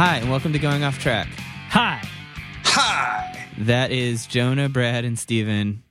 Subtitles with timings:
[0.00, 1.28] Hi, and welcome to Going Off Track.
[1.68, 2.00] Hi.
[2.64, 3.46] Hi.
[3.58, 5.82] That is Jonah, Brad, and Steven.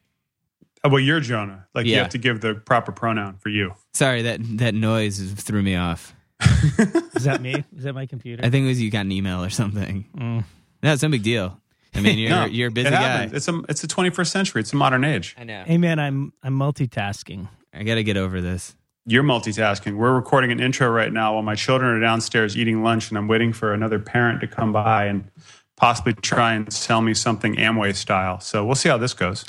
[0.84, 1.68] Oh, well, you're Jonah.
[1.76, 2.00] Like you Yeah.
[2.00, 3.76] have to give the proper pronoun for you.
[3.94, 6.16] Sorry, that that noise threw me off.
[6.42, 7.64] Is that me?
[7.78, 8.44] Is that my computer?
[8.44, 10.08] I think it was you got an email or something.
[10.18, 10.44] Mm.
[10.82, 11.62] No, it's no big deal.
[11.94, 13.02] I mean, you're No, you're a busy it guy.
[13.02, 13.34] happens.
[13.34, 14.62] It's a it's a 21st century.
[14.62, 15.36] It's a modern age.
[15.38, 15.66] I know.
[15.68, 17.48] Hey man, I'm I'm multitasking.
[17.76, 18.76] I got to get over this.
[19.12, 19.96] You're multitasking.
[19.96, 23.28] We're recording an intro right now while my children are downstairs eating lunch, and I'm
[23.28, 25.32] waiting for another parent to come by and
[25.78, 28.40] possibly try and sell me something Amway style.
[28.40, 29.46] So we'll see how this goes.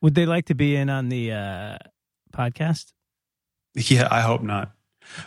[0.00, 1.78] Would they like to be in on the uh,
[2.34, 2.92] podcast?
[3.76, 4.72] Yeah, I hope not.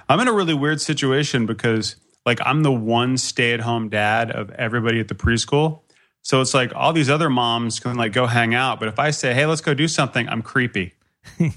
[0.10, 5.00] I'm in a really weird situation because like I'm the one stay-at-home dad of everybody
[5.00, 5.84] at the preschool.
[6.24, 9.12] So it's like all these other moms can like go hang out, but if I
[9.12, 10.94] say, "Hey, let's go do something," I'm creepy.
[11.40, 11.52] you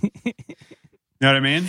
[1.20, 1.66] know what I mean?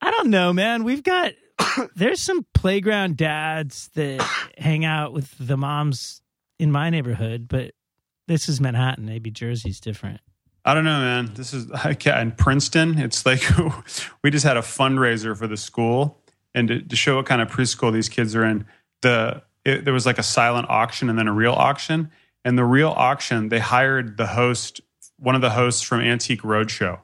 [0.00, 0.84] I don't know, man.
[0.84, 1.32] We've got
[1.96, 4.20] there's some playground dads that
[4.58, 6.22] hang out with the moms
[6.58, 7.72] in my neighborhood, but
[8.26, 9.06] this is Manhattan.
[9.06, 10.20] Maybe Jersey's different.
[10.64, 11.32] I don't know, man.
[11.34, 12.98] This is I in Princeton.
[12.98, 13.42] It's like
[14.22, 16.20] we just had a fundraiser for the school,
[16.54, 18.66] and to, to show what kind of preschool these kids are in,
[19.00, 22.10] the it, there was like a silent auction and then a real auction.
[22.44, 24.80] And the real auction, they hired the host,
[25.18, 27.00] one of the hosts from Antique Roadshow.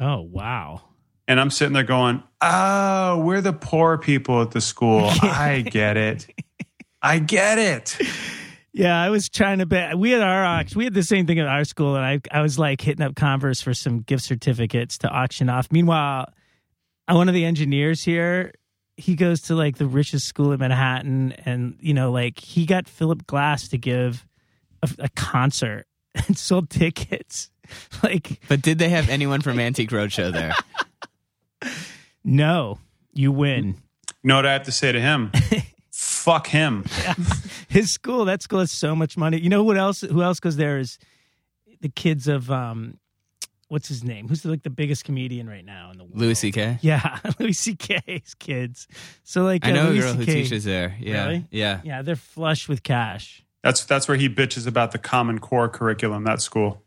[0.00, 0.82] Oh wow.
[1.28, 5.08] And I'm sitting there going, "Oh, we're the poor people at the school.
[5.22, 6.26] I get it.
[7.00, 7.96] I get it."
[8.72, 9.98] Yeah, I was trying to bet.
[9.98, 10.78] We had our auction.
[10.78, 13.14] We had the same thing at our school, and I I was like hitting up
[13.14, 15.68] Converse for some gift certificates to auction off.
[15.70, 16.32] Meanwhile,
[17.06, 18.52] uh, one of the engineers here,
[18.96, 22.88] he goes to like the richest school in Manhattan, and you know, like he got
[22.88, 24.26] Philip Glass to give
[24.82, 27.50] a, a concert and sold tickets.
[28.02, 30.54] Like, But did they have anyone from Antique Roadshow there?
[32.28, 32.78] No,
[33.12, 33.66] you win.
[33.68, 33.74] You
[34.24, 35.32] know what I have to say to him?
[35.90, 36.84] Fuck him.
[37.68, 39.40] His school, that school has so much money.
[39.40, 40.02] You know what else?
[40.02, 40.78] Who else goes there?
[40.78, 40.98] Is
[41.80, 42.98] the kids of um,
[43.68, 44.28] what's his name?
[44.28, 46.16] Who's like the biggest comedian right now in the world?
[46.16, 46.78] Louis C.K.
[46.82, 48.86] Yeah, Louis C.K.'s kids.
[49.24, 50.96] So like, I uh, know a Louis girl who CK teaches there.
[51.00, 51.44] Yeah, Really?
[51.50, 51.80] yeah.
[51.84, 53.42] Yeah, they're flush with cash.
[53.62, 56.24] That's that's where he bitches about the Common Core curriculum.
[56.24, 56.82] That school.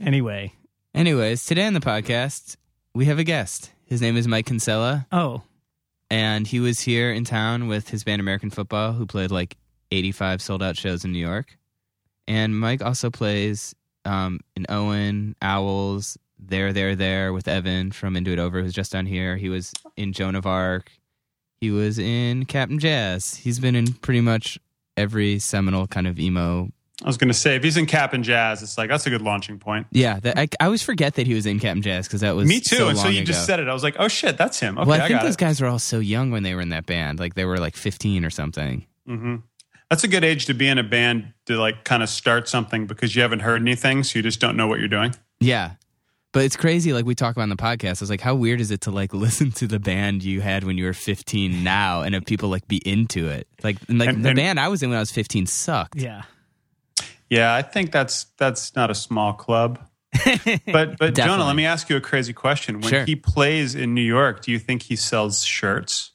[0.00, 0.52] anyway,
[0.94, 2.56] Anyways, today on the podcast
[2.98, 3.70] we have a guest.
[3.84, 5.42] His name is Mike Kinsella, oh,
[6.10, 9.56] and he was here in town with his band American Football, who played like
[9.92, 11.56] 85 sold out shows in New York.
[12.26, 13.72] And Mike also plays
[14.04, 18.90] um, in Owen, Owls, There, There, There with Evan from Into It Over, who's just
[18.90, 19.36] down here.
[19.36, 20.90] He was in Joan of Arc.
[21.60, 23.36] He was in Cap'n Jazz.
[23.36, 24.58] He's been in pretty much
[24.96, 26.72] every seminal kind of emo.
[27.02, 29.10] I was going to say if he's in Cap and Jazz, it's like that's a
[29.10, 29.86] good launching point.
[29.92, 32.48] Yeah, that, I, I always forget that he was in Cap'n Jazz because that was
[32.48, 32.74] Me too.
[32.76, 33.68] So and so long you just said it.
[33.68, 34.76] I was like, oh shit, that's him.
[34.78, 35.38] Okay, well, I, I, think got those it.
[35.38, 37.20] guys were all so young when they were in that band.
[37.20, 38.84] Like they were like 15 or something.
[39.06, 39.36] hmm
[39.90, 42.86] That's a good age to be in a band to like kind of start something
[42.88, 45.14] because you haven't heard anything, so you just don't know what you're doing.
[45.38, 45.72] Yeah.
[46.32, 48.02] But it's crazy, like we talk about on the podcast.
[48.02, 50.64] I was like, how weird is it to like listen to the band you had
[50.64, 53.46] when you were 15 now and have people like be into it?
[53.62, 55.94] Like, and, like And- the and- band I was in when I was 15 sucked.
[55.96, 56.22] yeah.
[57.30, 59.78] Yeah, I think that's that's not a small club.
[60.66, 62.80] But but Jonah, let me ask you a crazy question.
[62.80, 63.04] When Sure.
[63.04, 66.12] he plays in New York, do you think he sells shirts?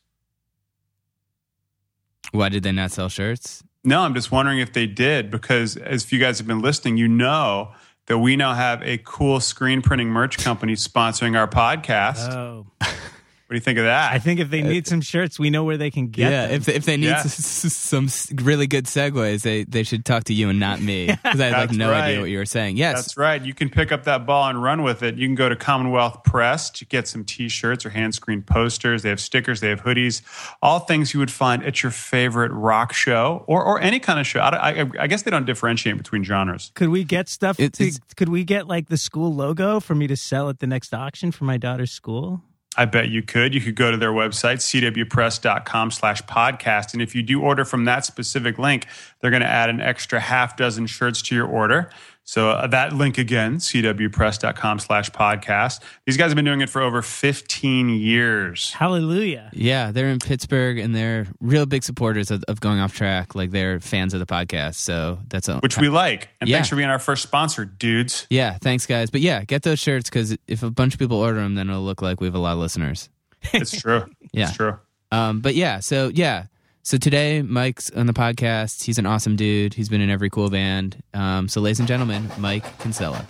[2.31, 3.63] Why did they not sell shirts?
[3.83, 6.97] No, I'm just wondering if they did because as if you guys have been listening,
[6.97, 7.73] you know
[8.07, 12.31] that we now have a cool screen printing merch company sponsoring our podcast.
[12.33, 12.95] Oh, what
[13.53, 14.11] do you think of that?
[14.11, 16.47] I think if they uh, need some shirts, we know where they can get yeah,
[16.47, 16.55] them.
[16.55, 17.19] if, if they need Yeah.
[17.19, 18.09] s- s- some
[18.43, 21.69] really good segues, they, they should talk to you and not me because I had
[21.69, 22.01] like no right.
[22.05, 22.77] idea what you were saying.
[22.77, 23.41] Yes, That's right.
[23.41, 25.15] You can pick up that ball and run with it.
[25.15, 29.03] You can go to Commonwealth Press to get some t-shirts or hand screen posters.
[29.03, 30.21] They have stickers, they have hoodies,
[30.61, 34.27] all things you would find at your favorite rock show or, or any kind of
[34.27, 34.39] show.
[34.39, 36.71] I, I, I guess they don't differentiate between genres.
[36.75, 37.59] could we get stuff?
[37.59, 40.67] It- to, could we get like the school logo for me to sell at the
[40.67, 42.41] next auction for my daughter's school?
[42.75, 43.53] I bet you could.
[43.53, 46.93] You could go to their website, cwpress.com slash podcast.
[46.93, 48.87] And if you do order from that specific link,
[49.19, 51.89] they're going to add an extra half dozen shirts to your order.
[52.25, 55.81] So uh, that link again, cwpress.com slash podcast.
[56.05, 58.71] These guys have been doing it for over 15 years.
[58.71, 59.49] Hallelujah.
[59.53, 63.35] Yeah, they're in Pittsburgh and they're real big supporters of, of going off track.
[63.35, 64.75] Like they're fans of the podcast.
[64.75, 66.29] So that's a, which we like.
[66.39, 66.57] And Yeah.
[66.57, 68.25] thanks for being our first sponsor, dudes.
[68.29, 69.09] Yeah, thanks guys.
[69.09, 71.81] But yeah, get those shirts because if a bunch of people order them, then it'll
[71.83, 73.09] look like we have a lot of listeners.
[73.53, 74.05] It's true.
[74.35, 74.47] Yeah.
[74.47, 74.79] It's true.
[75.11, 76.45] Um, but yeah, so yeah,
[76.83, 78.83] so today Mike's on the podcast.
[78.83, 79.73] He's an awesome dude.
[79.73, 81.01] He's been in every cool band.
[81.13, 83.25] Um, so ladies and gentlemen, Mike Kinsella.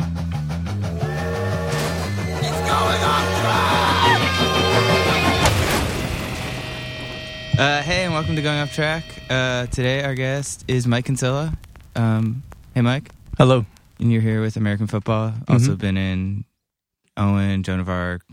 [7.56, 9.04] Uh, hey, and welcome to Going Off Track.
[9.30, 11.56] Uh, today, our guest is Mike Kinsella.
[11.96, 12.42] Um,
[12.74, 13.12] hey, Mike.
[13.38, 13.68] Hello.
[14.00, 15.36] And you're here with American Football.
[15.48, 16.46] Also been in
[17.16, 18.24] Owen, Joan of Arc,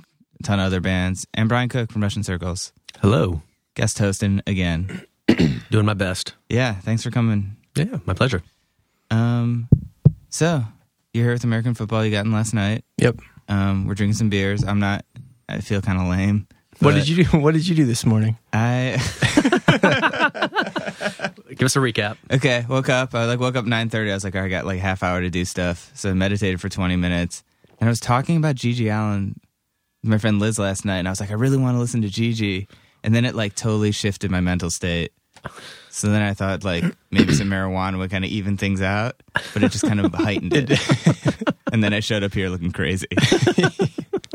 [0.41, 2.73] a ton of other bands, and Brian Cook from Russian Circles.
[3.03, 3.43] Hello.
[3.75, 5.03] Guest hosting again.
[5.71, 6.35] Doing my best.
[6.49, 7.57] Yeah, thanks for coming.
[7.77, 8.43] Yeah, my pleasure.
[9.11, 9.69] Um,
[10.29, 10.63] so
[11.13, 12.05] you're here with American Football.
[12.05, 12.85] You got in last night.
[12.99, 13.21] Yep.
[13.49, 14.65] Um, we're drinking some beers.
[14.65, 15.05] I'm not.
[15.49, 16.47] I feel kind of lame.
[16.81, 17.39] What did you do?
[17.39, 18.39] What did you do this morning?
[18.53, 18.97] I
[21.51, 22.17] Give us a recap.
[22.33, 22.65] okay.
[22.69, 23.15] Woke up.
[23.15, 24.11] I like woke up nine thirty.
[24.11, 25.91] I was like, all right, I got like half hour to do stuff.
[25.95, 27.43] So I meditated for twenty minutes,
[27.79, 29.35] and I was talking about GG Allin
[30.03, 32.03] with my friend Liz last night, and I was like, I really want to listen
[32.03, 32.69] to Gigi,
[33.05, 35.13] and then it like totally shifted my mental state.
[35.91, 39.21] So then I thought like maybe some marijuana would kind of even things out,
[39.53, 40.71] but it just kind of heightened it.
[41.73, 43.09] and then I showed up here looking crazy.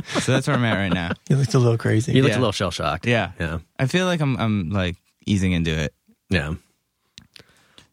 [0.06, 1.12] so that's where I'm at right now.
[1.30, 2.12] You looked a little crazy.
[2.14, 2.40] You looked Yeah.
[2.40, 3.06] a little shell shocked.
[3.08, 3.60] Yeah, Yeah.
[3.80, 5.94] I feel like I'm I'm like easing into it.
[6.30, 6.56] Yeah.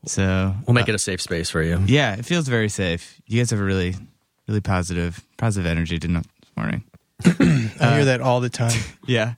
[0.06, 1.80] So We'll make uh, it a safe space for you.
[1.86, 3.20] Yeah, it feels very safe.
[3.26, 3.94] You guys have a really,
[4.48, 6.24] really positive, positive energy to this
[6.56, 6.82] morning.
[7.24, 8.78] I hear uh, that all the time.
[9.06, 9.34] Yeah.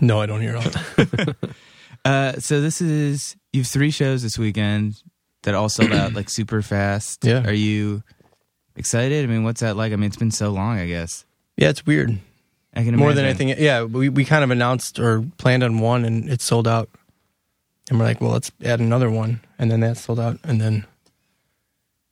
[0.00, 1.54] No, I don't hear it all the time.
[2.04, 5.02] Uh, so this is you have three shows this weekend
[5.42, 7.24] that all sold out like super fast.
[7.24, 7.46] Yeah.
[7.46, 8.02] Are you
[8.76, 9.24] excited?
[9.24, 9.92] I mean, what's that like?
[9.92, 10.78] I mean, it's been so long.
[10.78, 11.24] I guess
[11.56, 12.18] Yeah, it's weird.
[12.74, 13.48] I can More than anything.
[13.48, 16.88] Yeah, we we kind of announced or planned on one, and it sold out.
[17.88, 20.86] And we're like, well, let's add another one, and then that sold out, and then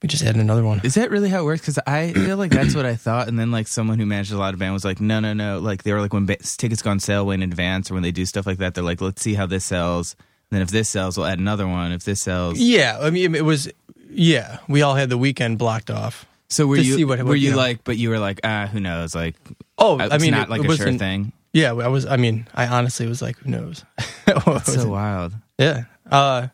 [0.03, 0.81] we just added another one.
[0.85, 1.61] Is that really how it works?
[1.63, 4.39] Because I feel like that's what I thought, and then like someone who managed a
[4.39, 5.59] lot of band was like, no, no, no.
[5.59, 8.03] Like they were like when ba- tickets go on sale way in advance, or when
[8.03, 10.15] they do stuff like that, they're like, let's see how this sells.
[10.51, 11.93] And then if this sells, we'll add another one.
[11.93, 13.71] If this sells, Yeah, I mean, it was.
[14.11, 16.25] Yeah, we all had the weekend blocked off.
[16.49, 17.57] So were to you see what- were what, you you know.
[17.59, 17.85] like?
[17.85, 19.15] But you were like, ah, who knows?
[19.15, 19.37] Like,
[19.77, 21.33] Oh, it's I mean, not it- like it a sure wasn't- thing.
[21.53, 22.07] Yeah, I was.
[22.07, 23.85] I mean, I honestly was like, who knows?
[24.27, 24.89] What That's was so it?
[24.91, 25.33] wild.
[25.59, 25.85] Yeah.
[26.11, 26.49] Uh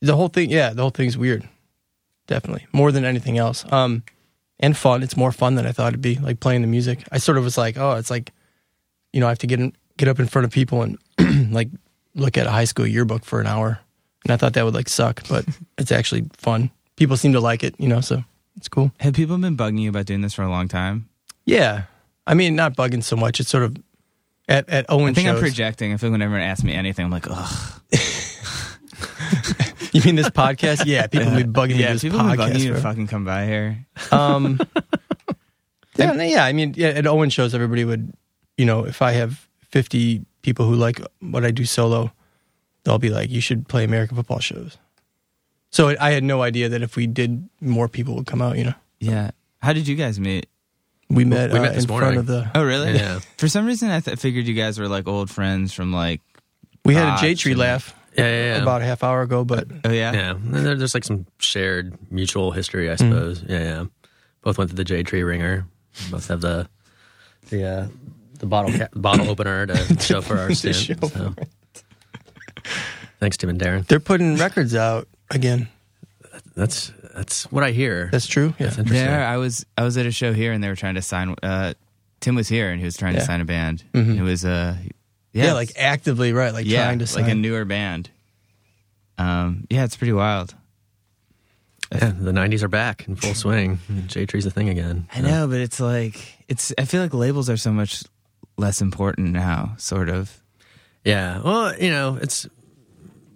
[0.00, 1.48] the whole thing yeah, the whole thing's weird.
[2.26, 2.66] Definitely.
[2.72, 3.64] More than anything else.
[3.72, 4.02] Um
[4.58, 5.02] and fun.
[5.02, 7.04] It's more fun than I thought it'd be, like playing the music.
[7.12, 8.32] I sort of was like, oh, it's like
[9.12, 10.98] you know, I have to get in, get up in front of people and
[11.52, 11.68] like
[12.14, 13.80] look at a high school yearbook for an hour.
[14.24, 15.44] And I thought that would like suck, but
[15.78, 16.70] it's actually fun.
[16.96, 18.24] People seem to like it, you know, so
[18.56, 18.90] it's cool.
[19.00, 21.08] Have people been bugging you about doing this for a long time?
[21.44, 21.84] Yeah.
[22.26, 23.38] I mean, not bugging so much.
[23.38, 23.76] It's sort of
[24.48, 25.92] at at Owen I think I'm projecting.
[25.92, 27.80] I feel like when everyone asks me anything, I'm like, ugh.
[29.96, 30.84] You mean this podcast?
[30.84, 32.58] Yeah, people be bugging me yeah, to this people been bugging podcast.
[32.58, 32.80] you to bro.
[32.82, 33.86] fucking come by here.
[34.12, 34.60] Um,
[35.96, 36.44] yeah, no, yeah.
[36.44, 38.12] I mean, yeah, at Owen shows, everybody would,
[38.58, 42.12] you know, if I have 50 people who like what I do solo,
[42.84, 44.76] they'll be like, you should play American football shows.
[45.70, 48.64] So I had no idea that if we did, more people would come out, you
[48.64, 48.74] know.
[49.00, 49.30] Yeah.
[49.62, 50.46] How did you guys meet?
[51.08, 52.06] We met, we uh, met this in morning.
[52.08, 52.50] front of the.
[52.54, 52.92] Oh, really?
[52.92, 53.20] Yeah.
[53.38, 56.20] For some reason, I th- figured you guys were like old friends from like.
[56.84, 58.62] We had a Jade Tree and- laugh Yeah, yeah, yeah.
[58.62, 60.12] about a half hour ago, but Oh yeah.
[60.12, 60.34] yeah.
[60.38, 63.10] There- There's like some shared mutual history, I Mm-hmm.
[63.12, 63.44] suppose.
[63.48, 63.84] Yeah, yeah.
[64.42, 65.66] Both went to the Jade Tree Ringer.
[66.10, 66.68] Both have the
[67.50, 67.86] the uh,
[68.38, 70.76] the bottle ca- bottle opener to show for our To stint.
[70.76, 71.34] show so.
[73.18, 73.86] Thanks, Tim and Darren.
[73.86, 75.68] they're putting records out again.
[76.54, 78.08] That's that's what I hear.
[78.12, 78.54] That's true.
[78.58, 78.66] Yeah.
[78.66, 79.06] That's interesting.
[79.06, 81.34] There, I was I was at a show here, and they were trying to sign.
[81.42, 81.74] Uh,
[82.20, 83.84] Tim was here, and he was trying to sign a band.
[83.94, 84.18] Mhm.
[84.18, 84.76] It was uh,
[85.32, 86.52] Yeah, yeah, like actively, right?
[86.52, 87.22] Like yeah, trying to sign.
[87.24, 88.10] like a newer band.
[89.18, 90.54] Um, yeah, it's pretty wild.
[91.92, 93.78] Yeah, the '90s are back in full swing.
[94.06, 95.06] Jade Tree's a thing again.
[95.14, 96.72] I know, but it's like it's.
[96.76, 98.02] I feel like labels are so much
[98.56, 99.74] less important now.
[99.78, 100.42] Sort of.
[101.04, 101.40] Yeah.
[101.42, 102.48] Well, you know, it's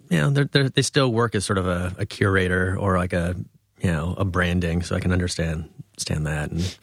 [0.09, 3.13] you know they're, they're, they still work as sort of a, a curator or like
[3.13, 3.35] a
[3.81, 6.51] you know a branding, so I can understand understand that.
[6.51, 6.77] And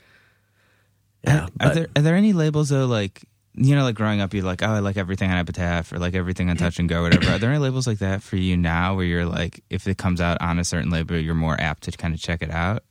[1.23, 2.87] yeah, Are but- there are there any labels though?
[2.87, 3.23] Like
[3.59, 6.15] you know, like growing up, you're like, oh, I like everything on Epitaph or like
[6.15, 7.31] everything on Touch and Go, or whatever.
[7.33, 10.21] are there any labels like that for you now, where you're like, if it comes
[10.21, 12.83] out on a certain label, you're more apt to kind of check it out?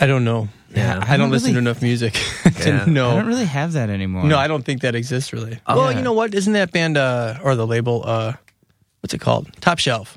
[0.00, 0.48] I don't know.
[0.74, 1.02] Yeah.
[1.06, 2.12] I don't listen really- to enough music
[2.62, 2.84] to Yeah.
[2.84, 3.10] know.
[3.10, 4.24] I don't really have that anymore.
[4.24, 5.58] No, I don't think that exists really.
[5.66, 5.98] Oh, well, yeah.
[5.98, 6.34] you know what?
[6.34, 8.02] Isn't that band uh, or the label?
[8.04, 8.34] Uh,
[9.00, 9.48] what's it called?
[9.60, 10.16] Top Shelf.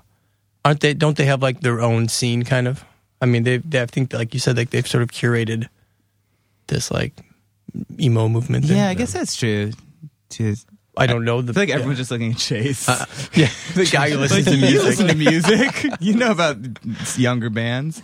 [0.63, 0.93] Aren't they?
[0.93, 2.85] Don't they have like their own scene kind of?
[3.21, 3.57] I mean, they.
[3.57, 5.67] they I think like you said, like they've sort of curated
[6.67, 7.13] this like
[7.99, 8.65] emo movement.
[8.65, 8.77] Thing.
[8.77, 9.71] Yeah, I guess that's true.
[10.29, 10.55] Too.
[10.97, 11.41] I don't know.
[11.41, 11.75] The, I feel like yeah.
[11.75, 12.87] everyone's just looking at Chase.
[12.87, 14.83] Uh, yeah, the guy who listens to you music.
[14.83, 15.85] listen to music.
[15.99, 16.57] you know about
[17.17, 18.01] younger bands.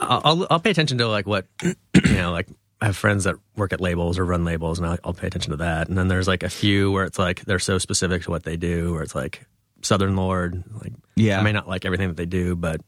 [0.00, 2.48] I'll, I'll I'll pay attention to like what you know like
[2.80, 5.52] I have friends that work at labels or run labels, and I'll, I'll pay attention
[5.52, 5.88] to that.
[5.88, 8.56] And then there's like a few where it's like they're so specific to what they
[8.56, 9.46] do, where it's like
[9.82, 10.62] Southern Lord.
[10.82, 11.40] Like Yeah.
[11.40, 12.82] I may not like everything that they do, but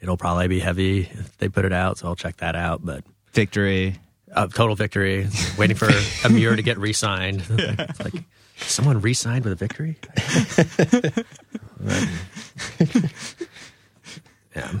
[0.00, 2.84] it'll probably be heavy if they put it out, so I'll check that out.
[2.84, 3.96] But Victory.
[4.32, 5.28] Uh, total victory,
[5.58, 5.88] waiting for
[6.24, 7.42] Amir to get re-signed.
[7.48, 8.14] It's like
[8.58, 9.96] Someone re-signed with a victory.
[14.56, 14.72] yeah.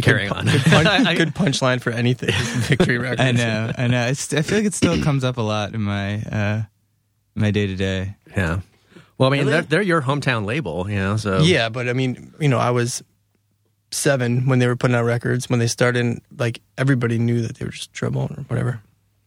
[0.00, 0.46] Carrying on.
[0.46, 2.30] Good, punch, good punchline for anything.
[2.32, 3.20] Victory record.
[3.20, 4.06] I know, I know.
[4.06, 6.62] It's, I feel like it still comes up a lot in my uh,
[7.34, 8.16] my day to day.
[8.34, 8.60] Yeah.
[9.18, 11.16] Well, I mean, they're, they're your hometown label, you know.
[11.18, 13.04] So Yeah, but I mean, you know, I was
[13.92, 15.48] seven when they were putting out records.
[15.48, 18.80] When they started, like everybody knew that they were just trouble or whatever.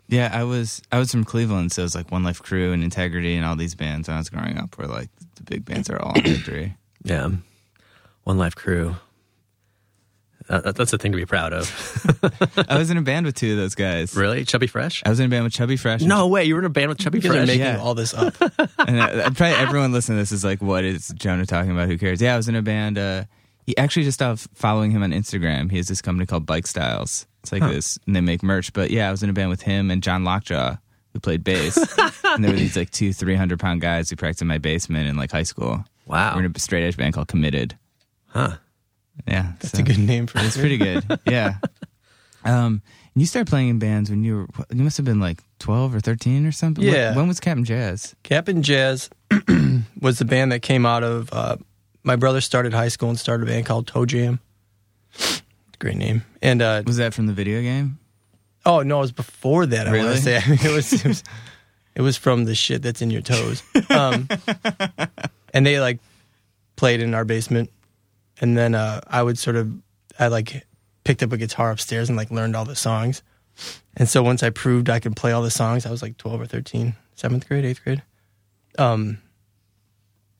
[0.08, 2.84] Yeah, I was I was from Cleveland, so it was like One Life Crew and
[2.84, 5.90] Integrity and all these bands when I was growing up were like the big bands
[5.90, 6.76] are all on Victory.
[7.04, 7.30] yeah,
[8.24, 8.96] One Life Crew.
[10.48, 11.72] Uh, that's a thing to be proud of.
[12.70, 14.16] I was in a band with two of those guys.
[14.16, 15.02] really, Chubby Fresh?
[15.04, 16.02] I was in a band with Chubby Fresh.
[16.02, 17.48] No way, you were in a band with Chubby You guys are Fresh.
[17.48, 17.80] making yeah.
[17.80, 18.36] all this up.
[18.78, 21.88] and uh, probably everyone listening to this is like, "What is Jonah talking about?
[21.88, 23.00] Who cares?" Yeah, I was in a band.
[23.00, 23.24] Uh,
[23.66, 25.72] he actually just stopped following him on Instagram.
[25.72, 27.26] He has this company called Bike Styles.
[27.44, 28.74] It's like this, and they make merch.
[28.74, 30.78] But yeah, I was in a band with him and John Lockjaw,
[31.14, 31.78] who played bass.
[32.24, 35.08] and there were these like two, three hundred pound guys who practiced in my basement
[35.08, 35.84] in like high school.
[36.08, 36.36] Wow.
[36.36, 37.78] We're in a straight edge band called Committed.
[38.28, 38.58] Huh.
[39.28, 40.46] Yeah, That's a good name for it.
[40.46, 41.04] It's pretty good.
[41.26, 41.56] Yeah.
[42.44, 42.82] Um,
[43.14, 45.96] and you started playing in bands when you were you must have been like twelve
[45.96, 46.84] or thirteen or something.
[46.84, 47.16] When- Yeah.
[47.16, 48.16] When was Cap'n Jazz?
[48.24, 49.10] Cap'n Jazz
[50.02, 51.30] was the band that came out of.
[51.32, 51.58] Uh,
[52.06, 54.40] my brother started high school and started a band called Toe Jam.
[55.80, 56.24] Great name.
[56.42, 58.00] And uh, Was that from the video game?
[58.66, 59.88] oh no, it was before that.
[59.88, 60.16] I want Really?
[60.16, 61.24] to say I mean, it was, it was
[61.96, 63.62] it was from the shit that's in your toes.
[63.90, 64.28] Um,
[65.54, 66.00] and they like
[66.76, 67.70] played in our basement,
[68.42, 69.72] and then uh, I would sort of
[70.20, 70.66] I like
[71.04, 73.22] picked up a guitar upstairs and like learned all the songs.
[73.96, 76.42] And so once I proved I could play all the songs, I was like 12
[76.42, 78.02] or 13, seventh grade, eighth grade.
[78.78, 79.20] Um,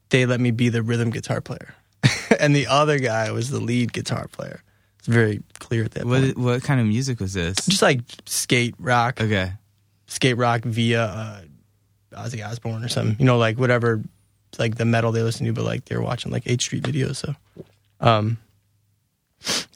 [0.10, 1.74] they let me be the rhythm guitar player,
[2.40, 4.62] and the other guy was the lead guitar player.
[5.00, 6.38] It's very clear at that point.
[6.38, 7.56] What what kind of music was this?
[7.68, 9.52] Just like skate rock, Okay.
[10.08, 11.42] skate rock via uh,
[12.14, 13.16] Ozzy Osbourne or something.
[13.20, 14.02] You know, like whatever,
[14.58, 17.18] like the metal they listen to, but like they were watching like H Street videos.
[17.18, 17.36] So,
[18.00, 18.38] um,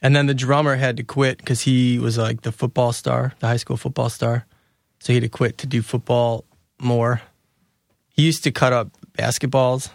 [0.01, 3.47] and then the drummer had to quit because he was like the football star, the
[3.47, 4.45] high school football star.
[4.99, 6.43] So he had to quit to do football
[6.79, 7.21] more.
[8.09, 9.89] He used to cut up basketballs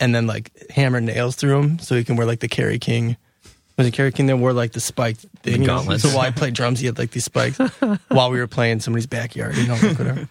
[0.00, 3.16] and then like hammer nails through him so he can wear like the Kerry King.
[3.76, 5.60] Was it Kerry King that wore like the spiked thing?
[5.60, 5.66] know?
[5.66, 6.02] gauntlets.
[6.02, 7.58] So while I played drums, he had like these spikes
[8.08, 10.28] while we were playing somebody's backyard, you know, like whatever.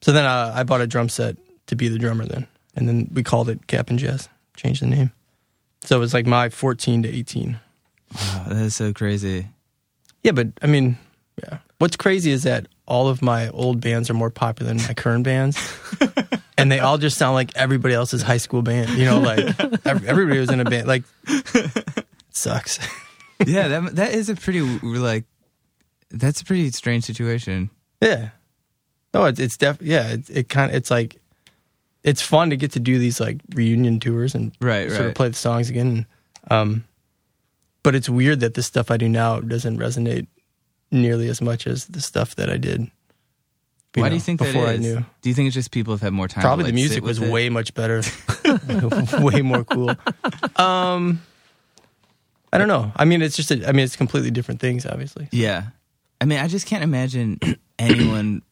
[0.00, 1.36] So then uh, I bought a drum set
[1.66, 2.46] to be the drummer then.
[2.76, 5.12] And then we called it Cap'n Jazz, changed the name.
[5.82, 7.60] So it was like my 14 to 18.
[8.14, 9.48] Wow, that is so crazy.
[10.22, 10.98] Yeah, but I mean,
[11.42, 11.58] yeah.
[11.84, 15.22] What's crazy is that all of my old bands are more popular than my current
[15.22, 15.58] bands.
[16.56, 18.88] and they all just sound like everybody else's high school band.
[18.88, 20.88] You know, like everybody was in a band.
[20.88, 21.04] Like,
[22.30, 22.78] sucks.
[23.46, 25.24] yeah, that that is a pretty like
[26.08, 27.68] that's a pretty strange situation.
[28.00, 28.30] Yeah.
[29.12, 31.20] No, it's it's def yeah, it, it kind of it's like
[32.02, 35.28] it's fun to get to do these like reunion tours and Right, sort of play
[35.28, 36.06] the songs again.
[36.50, 36.84] Um
[37.82, 40.28] but it's weird that the stuff I do now doesn't resonate
[40.94, 42.90] nearly as much as the stuff that I did.
[43.94, 45.04] Why know, do you think before that I knew?
[45.22, 46.42] Do you think it's just people have had more time?
[46.42, 47.30] to, Probably like, the music was it?
[47.30, 48.02] way much better.
[49.20, 49.90] way more cool.
[50.56, 51.20] Um
[52.52, 52.92] I don't know.
[52.96, 55.28] I mean it's just a, I mean it's completely different things obviously.
[55.30, 55.66] Yeah,
[56.20, 57.38] I mean, I just can't imagine
[57.78, 58.42] anyone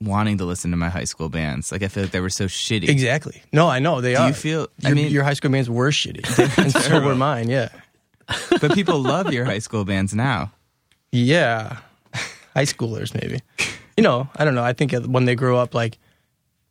[0.00, 1.72] wanting to listen to my high school bands.
[1.72, 2.88] Like, I feel like they were so shitty.
[2.88, 3.42] Exactly.
[3.52, 4.28] No, I know they Do are.
[4.28, 4.68] you feel?
[4.78, 7.48] your, I mean, your high school bands were shitty, and so were mine.
[7.48, 7.68] Yeah,
[8.60, 10.52] but people love your high school bands now.
[11.14, 11.78] Yeah.
[12.54, 13.40] High schoolers, maybe.
[13.96, 14.64] You know, I don't know.
[14.64, 15.98] I think when they grow up, like,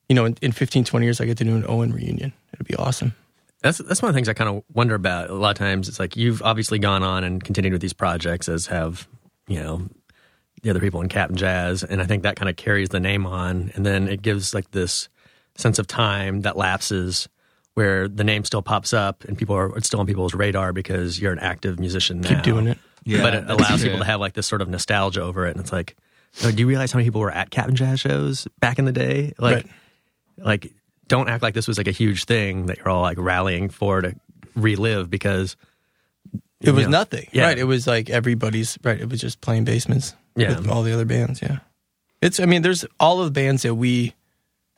[0.10, 2.34] you know, in, in 15, 20 years, I get to do an Owen reunion.
[2.54, 3.16] It'd be awesome.
[3.62, 5.30] That's that's one of the things I kind of wonder about.
[5.30, 8.50] A lot of times, it's like you've obviously gone on and continued with these projects,
[8.50, 9.08] as have
[9.48, 9.88] you know
[10.64, 13.26] the other people in Cap'n Jazz, and I think that kind of carries the name
[13.26, 15.08] on, and then it gives like this
[15.56, 17.30] sense of time that lapses
[17.76, 21.20] where the name still pops up and people are it's still on people's radar because
[21.20, 22.30] you're an active musician now.
[22.30, 22.78] Keep doing it.
[23.06, 25.60] Yeah, but it allows people to have like this sort of nostalgia over it, and
[25.60, 25.96] it's like,
[26.42, 29.34] do you realize how many people were at Cap'n Jazz shows back in the day?
[29.38, 29.68] Like, Right.
[30.38, 30.74] like
[31.08, 34.02] don't act like this was like a huge thing that you're all like rallying for
[34.02, 34.16] to
[34.56, 35.56] relive because
[36.62, 36.90] It was Yeah.
[36.90, 37.28] nothing.
[37.34, 37.44] Yeah.
[37.48, 37.58] Right.
[37.60, 39.00] It was like everybody's, right.
[39.00, 40.56] It was just playing basements Yeah.
[40.58, 41.42] with all the other bands.
[41.42, 41.58] Yeah.
[42.22, 44.14] It's, I mean, there's all of the bands that we,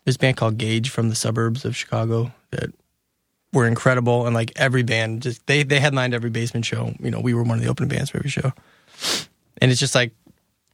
[0.04, 2.72] there's a band called Gauge from the suburbs of Chicago that
[3.56, 4.28] were incredible.
[4.28, 6.94] And like every band just, they, they headlined every basement show.
[7.00, 8.54] You know, we were one of the opening bands for every show.
[9.60, 10.12] And it's just like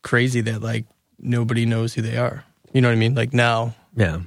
[0.02, 0.86] crazy that like
[1.20, 2.44] nobody knows who they are.
[2.74, 3.16] You know what I mean?
[3.16, 4.22] Like now, yeah.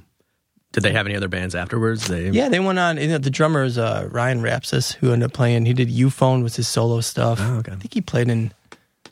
[0.71, 2.07] Did they have any other bands afterwards?
[2.07, 2.97] They yeah, they went on.
[2.97, 5.65] You know, the drummer is uh, Ryan Rapsys, who ended up playing.
[5.65, 7.39] He did Euphone was his solo stuff.
[7.41, 7.71] Oh, okay.
[7.71, 8.51] I think he played in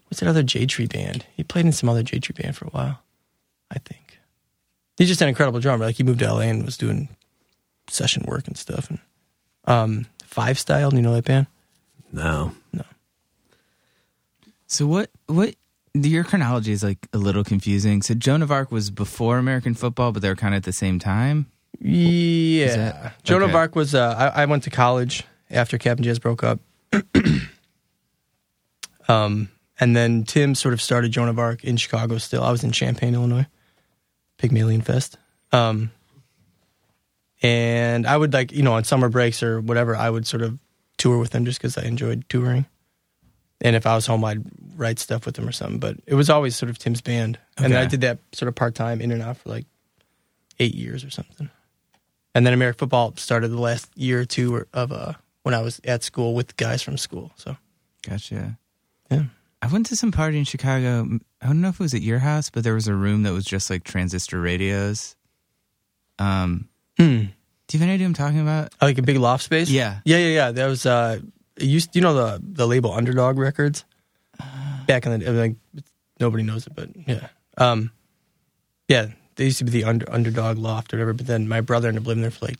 [0.07, 1.25] what's that other Jade Tree band?
[1.35, 2.99] He played in some other Jade Tree band for a while.
[3.71, 4.19] I think.
[4.97, 5.85] he's just an incredible drummer.
[5.85, 7.07] Like he moved to LA and was doing
[7.89, 8.89] session work and stuff.
[8.89, 8.99] And
[9.65, 11.47] um, Five Style, do you know that band?
[12.11, 12.53] No.
[12.71, 12.83] No.
[14.67, 15.55] So what what
[15.93, 18.01] the your chronology is like a little confusing.
[18.01, 20.73] So Joan of Arc was before American football, but they were kind of at the
[20.73, 21.45] same time.
[21.79, 23.53] Yeah, that- Joan of.
[23.55, 23.93] Arc was.
[23.95, 26.59] Uh, I, I went to college after Cap'n Jazz broke up.
[29.07, 32.17] um, and then Tim sort of started Joan of Arc in Chicago.
[32.17, 33.47] Still, I was in Champaign, Illinois,
[34.37, 35.17] Pygmalion Fest.
[35.51, 35.91] Um,
[37.43, 40.57] and I would like you know on summer breaks or whatever, I would sort of
[40.97, 42.65] tour with them just because I enjoyed touring.
[43.61, 44.43] And if I was home, I'd
[44.75, 45.79] write stuff with them or something.
[45.79, 48.55] But it was always sort of Tim's band, and then I did that sort of
[48.55, 49.65] part time in and out for like
[50.59, 51.49] eight years or something.
[52.35, 55.79] And then American football started the last year or two of uh, when I was
[55.83, 57.31] at school with guys from school.
[57.35, 57.55] So
[58.03, 58.57] Gotcha.
[59.09, 59.23] Yeah.
[59.61, 61.07] I went to some party in Chicago.
[61.41, 63.31] I don't know if it was at your house, but there was a room that
[63.31, 65.15] was just like transistor radios.
[66.19, 68.73] Um, do you have any idea what I'm talking about?
[68.81, 69.69] like a big loft space.
[69.69, 69.99] Yeah.
[70.05, 70.51] yeah, yeah, yeah.
[70.51, 71.19] That was uh,
[71.57, 71.95] it used.
[71.95, 73.85] You know the the label Underdog Records.
[74.87, 75.55] Back in the like,
[76.19, 77.91] nobody knows it, but yeah, um,
[78.89, 79.07] yeah.
[79.35, 81.13] They used to be the under, Underdog Loft or whatever.
[81.13, 82.57] But then my brother ended up living there for like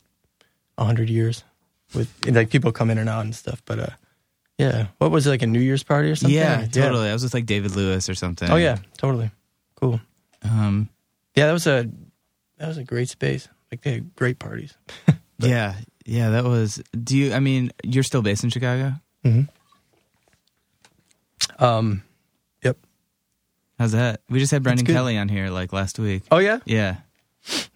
[0.78, 1.44] a hundred years,
[1.94, 3.62] with like people come in and out and stuff.
[3.66, 3.86] But uh,
[4.58, 4.86] yeah.
[4.98, 6.34] What was it like a New Year's party or something?
[6.34, 7.10] Yeah, totally.
[7.10, 8.50] I was with like David Lewis or something.
[8.50, 9.30] Oh yeah, totally.
[9.76, 10.00] Cool.
[10.42, 10.88] Um,
[11.34, 11.88] Yeah, that was a
[12.58, 13.48] that was a great space.
[13.74, 14.76] Like they had great parties.
[15.38, 15.74] yeah,
[16.06, 16.30] yeah.
[16.30, 16.80] That was.
[16.92, 17.32] Do you?
[17.32, 18.94] I mean, you're still based in Chicago.
[21.58, 22.04] Um,
[22.62, 22.76] yep.
[23.76, 24.20] How's that?
[24.30, 24.86] We just had Brendan.
[24.86, 26.22] Kelly on here like last week.
[26.30, 26.60] Oh yeah.
[26.66, 26.98] Yeah.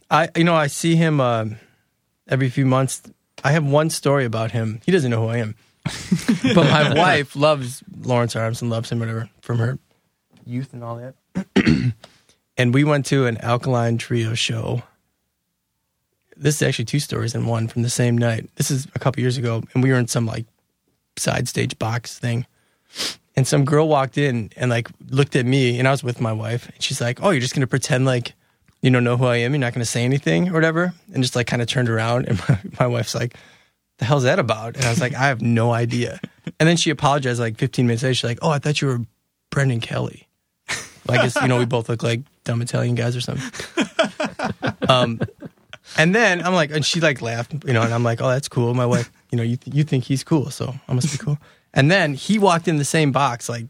[0.08, 1.46] I you know I see him uh,
[2.28, 3.02] every few months.
[3.42, 4.80] I have one story about him.
[4.86, 5.56] He doesn't know who I am,
[6.54, 9.80] but my wife loves Lawrence Armstrong, loves him, whatever, from her
[10.46, 11.14] youth and all that.
[12.56, 14.84] and we went to an Alkaline Trio show.
[16.38, 18.48] This is actually two stories in one from the same night.
[18.56, 20.46] This is a couple years ago, and we were in some like
[21.16, 22.46] side stage box thing.
[23.36, 26.32] And some girl walked in and like looked at me, and I was with my
[26.32, 28.34] wife, and she's like, "Oh, you're just gonna pretend like
[28.82, 29.52] you don't know who I am.
[29.52, 32.38] You're not gonna say anything or whatever." And just like kind of turned around, and
[32.48, 33.34] my, my wife's like,
[33.98, 36.20] "The hell's that about?" And I was like, "I have no idea."
[36.58, 38.14] And then she apologized like 15 minutes later.
[38.14, 39.00] She's like, "Oh, I thought you were
[39.50, 40.26] Brendan Kelly."
[41.06, 43.86] Well, I guess you know we both look like dumb Italian guys or something.
[44.88, 45.20] Um,
[45.96, 48.48] and then I'm like, and she like laughed, you know, and I'm like, oh, that's
[48.48, 48.74] cool.
[48.74, 51.38] My wife, you know, you th- you think he's cool, so I must be cool.
[51.74, 53.66] And then he walked in the same box like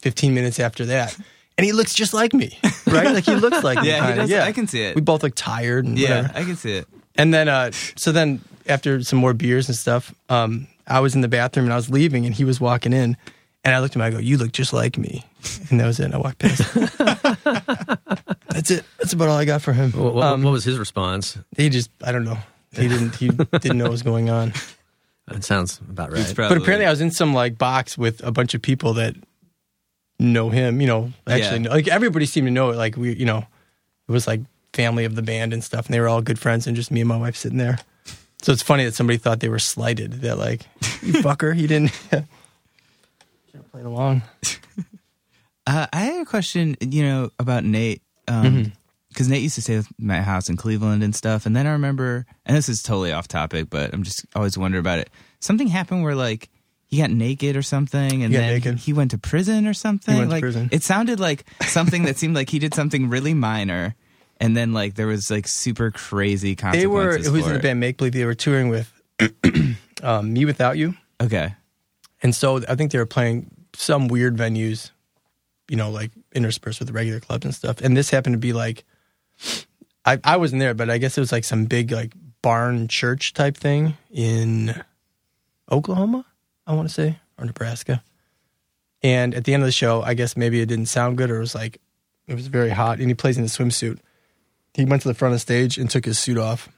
[0.00, 1.16] 15 minutes after that,
[1.56, 3.12] and he looks just like me, right?
[3.12, 3.88] Like he looks like me.
[3.88, 4.16] Yeah, he kinda.
[4.22, 4.94] does- Yeah, I can see it.
[4.94, 6.38] We both look tired and Yeah, whatever.
[6.38, 6.86] I can see it.
[7.16, 11.20] And then, uh, so then after some more beers and stuff, um, I was in
[11.20, 13.16] the bathroom and I was leaving, and he was walking in,
[13.64, 14.02] and I looked at him.
[14.02, 15.24] I go, "You look just like me,"
[15.70, 16.06] and that was it.
[16.06, 16.62] And I walked past.
[18.52, 18.84] That's it.
[18.98, 19.92] That's about all I got for him.
[19.92, 21.38] What, what, Um, what was his response?
[21.56, 22.38] he just, I don't know.
[22.72, 23.14] He didn't.
[23.16, 23.28] He
[23.60, 24.52] didn't know what was going on.
[25.28, 26.24] That sounds about right.
[26.34, 29.14] Probably, But apparently, I was in some like box with a bunch of people that
[30.18, 30.80] know him.
[30.80, 31.70] You know, actually, Yeah.
[31.70, 32.76] like everybody seemed to know it.
[32.76, 33.38] Like we, you know,
[34.08, 34.40] it was like
[34.72, 37.00] family of the band and stuff, and they were all good friends, and just me
[37.02, 37.78] and my wife sitting there.
[38.42, 40.22] So it's funny that somebody thought they were slighted.
[40.22, 40.62] That like,
[41.02, 41.90] you fucker, he didn't.
[42.10, 42.24] Should
[43.54, 44.22] have played along.
[45.66, 48.02] Uh, I had a question, you know, about Nate.
[48.40, 49.30] Because Mm-hmm.
[49.30, 51.44] Nate used to stay at my house in Cleveland and stuff.
[51.46, 54.78] And then I remember, and this is totally off topic, but I'm just always wonder
[54.78, 55.10] about it.
[55.40, 56.48] Something happened where, like,
[56.86, 58.78] he got naked or something, and He then naked.
[58.78, 60.14] he went to prison or something.
[60.14, 60.68] He went to like, prison.
[60.72, 63.94] It sounded like something that seemed like he did something really minor,
[64.40, 67.02] and then like there was like super crazy They were.
[67.16, 67.32] consequences.
[67.32, 67.80] Who's in the band?
[67.80, 70.96] Make Believe they were touring with um, mewithoutYou.
[71.22, 71.54] Okay,
[72.22, 74.90] And so I think they were playing some weird venues,
[75.68, 77.80] you know, like interspersed with regular clubs and stuff.
[77.80, 78.84] And this happened to be like,
[80.04, 83.34] I, I wasn't there, but I guess it was like some big like barn church
[83.34, 84.82] type thing in
[85.70, 86.26] Oklahoma,
[86.66, 88.02] I want to say, or Nebraska.
[89.02, 91.36] And at the end of the show, I guess maybe it didn't sound good or
[91.36, 91.80] it was like,
[92.26, 92.98] it was very hot.
[92.98, 93.98] And he plays in a swimsuit.
[94.74, 96.68] He went to the front of the stage and took his suit off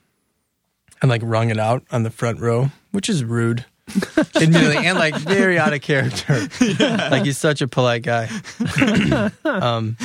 [1.01, 3.67] and like wrung it out on the front row, which is rude
[4.35, 6.49] admittedly, and like very out of character.
[6.89, 8.29] Like he's such a polite guy.
[9.45, 9.97] um,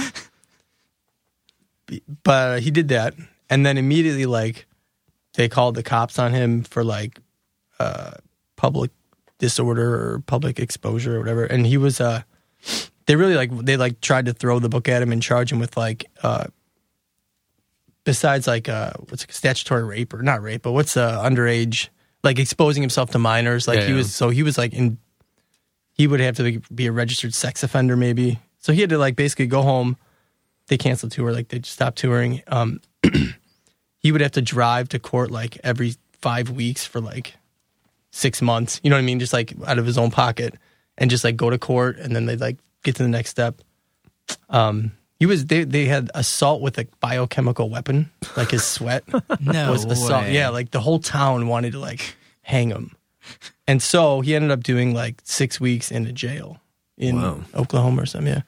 [2.23, 3.15] but he did that,
[3.49, 4.67] and then immediately, like,
[5.33, 7.19] they called the cops on him for like
[7.79, 8.11] uh,
[8.55, 8.91] public
[9.37, 11.45] disorder or public exposure or whatever.
[11.45, 12.23] And he was, uh,
[13.05, 15.59] they really like they like tried to throw the book at him and charge him
[15.59, 16.47] with like, uh,
[18.03, 21.89] besides like uh, what's it, statutory rape or not rape, but what's uh, underage
[22.23, 23.67] like exposing himself to minors.
[23.67, 23.97] Like Yeah, he yeah.
[23.97, 24.97] was, so he was like in,
[25.93, 28.39] he would have to be- be a registered sex offender maybe.
[28.59, 29.97] So he had to like basically go home.
[30.67, 32.43] They canceled tour, like they stopped touring.
[32.47, 32.81] Um,
[33.97, 37.35] he would have to drive to court like every five weeks for like
[38.11, 38.79] six months.
[38.83, 39.19] You know what I mean?
[39.19, 40.55] Just like out of his own pocket,
[40.97, 43.61] and just like go to court, and then they'd like get to the next step.
[44.49, 49.03] Um, he was they they had assault with a biochemical weapon, like his sweat
[49.41, 50.23] No was assault.
[50.23, 50.33] way.
[50.33, 52.95] Yeah, like the whole town wanted to like hang him,
[53.67, 56.57] and so he ended up doing like six weeks in a jail
[56.97, 57.41] in Wow.
[57.53, 58.33] Oklahoma or something.
[58.33, 58.41] Yeah,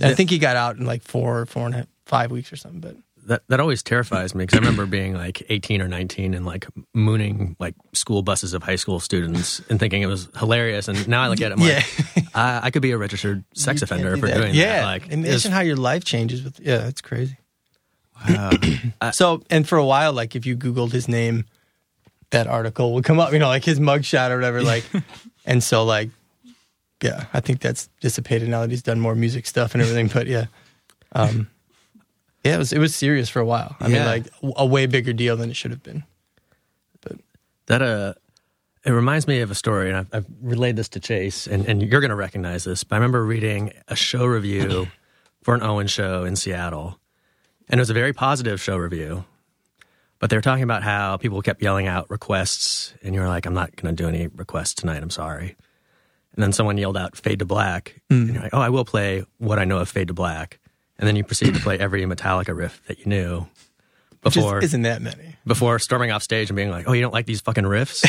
[0.00, 2.30] And I think he got out in like four, or four and a half, five
[2.30, 2.80] weeks or something.
[2.80, 2.96] But
[3.26, 6.66] That that always terrifies me because I remember being like 18 or 19 and like
[6.92, 10.88] mooning like school buses of high school students and thinking it was hilarious.
[10.88, 11.82] And now I look at it, I'm Yeah.
[12.16, 14.36] like, I, I could be a registered sex You offender do for that.
[14.36, 14.80] doing yeah.
[14.80, 14.84] that.
[14.86, 16.58] Like, imagine it's- how your life changes with.
[16.60, 17.36] Yeah, it's crazy.
[18.28, 18.50] Wow.
[19.12, 21.44] So, and for a while, like if you Googled his name,
[22.30, 24.62] that article would come up, you know, like his mugshot or whatever.
[24.62, 24.84] Like,
[25.44, 26.10] and so, like,
[27.02, 30.08] yeah, I think that's dissipated now that he's done more music stuff and everything.
[30.08, 30.46] But yeah,
[31.12, 31.48] um,
[32.44, 33.76] yeah, it was it was serious for a while.
[33.80, 34.26] I mean, like
[34.56, 36.04] a way bigger deal than it should have been.
[37.00, 37.18] But
[37.66, 38.14] that uh
[38.84, 41.80] it reminds me of a story and I've, I've relayed this to chase and, and
[41.80, 44.88] you're going to recognize this but i remember reading a show review
[45.42, 46.98] for an owen show in seattle
[47.68, 49.24] and it was a very positive show review
[50.18, 53.54] but they were talking about how people kept yelling out requests and you're like i'm
[53.54, 55.56] not going to do any requests tonight i'm sorry.
[56.34, 58.00] And then someone yelled out fade to black.
[58.08, 60.58] And you're like oh i will play what i know of fade to black
[60.98, 63.46] and then you proceed to play every metallica riff that you knew
[64.22, 65.36] before isn't that many?
[65.44, 68.02] before storming off stage and being like, "Oh, you don't like these fucking riffs?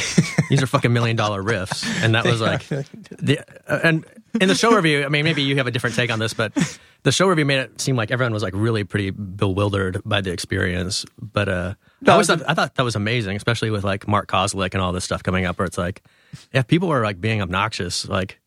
[0.50, 4.06] these are fucking million dollar riffs." And that was like, the, uh, and
[4.40, 6.54] in the show review, I mean, maybe you have a different take on this, but
[7.02, 10.32] the show review made it seem like everyone was like really pretty bewildered by the
[10.32, 11.06] experience.
[11.20, 11.74] But uh,
[12.08, 14.94] I, always thought, I thought that was amazing, especially with like Mark Kozelek and all
[14.94, 16.04] this stuff coming up, where it's like,
[16.52, 18.40] if people are like being obnoxious, like,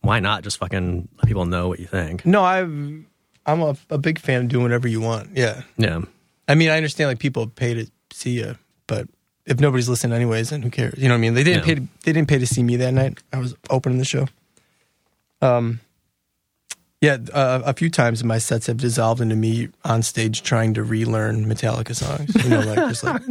[0.00, 2.26] why not just fucking let people know what you think?
[2.26, 2.66] No, I
[3.48, 5.30] I'm a, a big fan of doing whatever you want.
[5.34, 6.02] Yeah, Yeah.
[6.46, 8.56] I mean, I understand like people pay to see you,
[8.86, 9.08] but
[9.46, 10.94] if nobody's listening anyways, then who cares?
[10.98, 11.34] You know what I mean?
[11.34, 11.74] They didn't Yeah.
[11.74, 11.74] pay.
[11.76, 13.18] To, they didn't pay to see me that night.
[13.32, 14.28] I was opening the show.
[15.42, 15.80] Um,
[17.00, 20.82] yeah, uh, a few times my sets have dissolved into me on stage trying to
[20.82, 22.34] relearn Metallica songs.
[22.44, 23.22] You know, like just like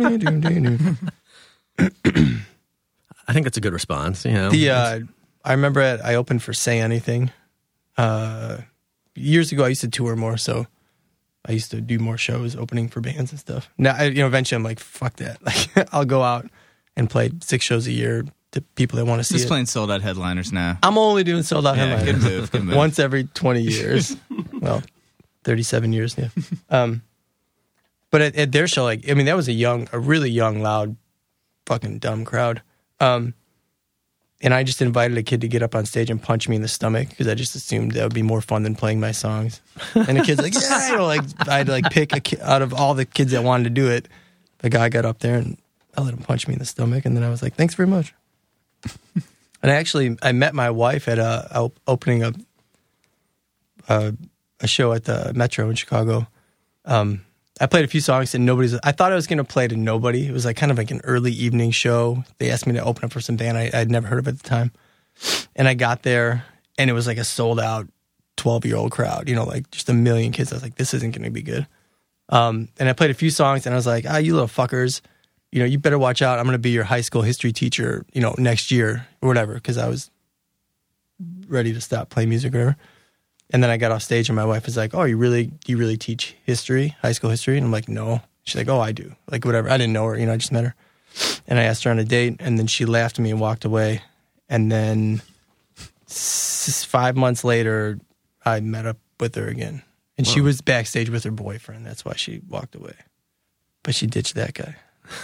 [3.28, 4.26] I think that's a good response.
[4.26, 4.70] You know, the.
[4.70, 5.00] Uh,
[5.44, 7.32] I remember at, I opened for Say Anything.
[7.98, 8.58] Uh,
[9.18, 10.68] years ago, I used to tour more, so
[11.46, 13.70] I used to do more shows, opening for bands and stuff.
[13.78, 15.38] Now, I, you know, eventually I'm like, fuck that.
[15.76, 16.50] Like, I'll go out
[16.96, 19.48] and play six shows a year to people that want to see Just it.
[19.50, 20.78] playing sold out headliners now.
[20.84, 22.52] I'm only doing sold out Yeah, good headliners move.
[22.52, 22.76] Good move.
[22.76, 24.16] once every 20 years.
[24.54, 24.82] well,
[25.44, 26.30] 37 years, yeah.
[26.70, 27.02] Um,
[28.10, 30.62] but at, at their show, like, I mean, that was a young, a really young,
[30.62, 30.96] loud,
[31.66, 32.62] fucking dumb crowd.
[33.00, 33.34] Um,
[34.42, 36.62] and I just invited a kid to get up on stage and punch me in
[36.62, 39.62] the stomach because I just assumed that would be more fun than playing my songs.
[39.96, 42.74] And the kid's like, yeah, you know, like I'd like pick a kid out of
[42.74, 44.08] all the kids that wanted to do it.
[44.60, 45.58] The guy got up there and
[45.98, 47.88] I let him punch me in the stomach, and then I was like, thanks very
[47.88, 48.14] much.
[49.16, 52.34] and I actually I met my wife at a, opening a,
[53.90, 54.14] a
[54.60, 56.28] a show at the Metro in Chicago.
[56.86, 57.26] Um,
[57.60, 58.76] I played a few songs and nobody's.
[58.84, 60.28] I thought I was going to play to nobody.
[60.28, 62.24] It was like kind of like an early evening show.
[62.38, 64.40] They asked me to open up for some band I, I'd never heard of at
[64.40, 64.72] the time,
[65.56, 66.46] and I got there
[66.78, 67.88] and it was like a sold out
[68.36, 69.28] twelve year old crowd.
[69.28, 70.52] You know, like just a million kids.
[70.52, 71.68] I was like, this isn't going to be good.
[72.30, 75.02] Um, and I played a few songs and I was like, ah, you little fuckers,
[75.52, 76.40] you know, you better watch out.
[76.40, 79.54] I'm going to be your high school history teacher, you know, next year or whatever,
[79.54, 80.12] because I was
[81.48, 82.78] ready to stop playing music or whatever.
[83.50, 85.78] And then I got off stage and my wife was like, oh, you really, you
[85.78, 87.58] really teach history, high school history?
[87.58, 88.22] And I'm like, no.
[88.44, 89.16] She's like, oh, I do.
[89.30, 89.70] Like, whatever.
[89.70, 90.76] I didn't know her, you know, I just met her.
[91.48, 93.66] And I asked her on a date and then she laughed at me and walked
[93.66, 94.02] away.
[94.50, 95.22] And then
[96.08, 98.00] five months later,
[98.46, 99.82] I met up with her again.
[100.18, 101.86] And she was backstage with her boyfriend.
[101.86, 102.96] That's why she walked away.
[103.84, 104.76] But she ditched that guy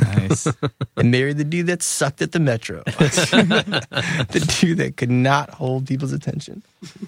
[0.02, 0.48] Nice.
[0.98, 2.84] and married the dude that sucked at the metro.
[2.86, 6.63] the dude that could not hold people's attention.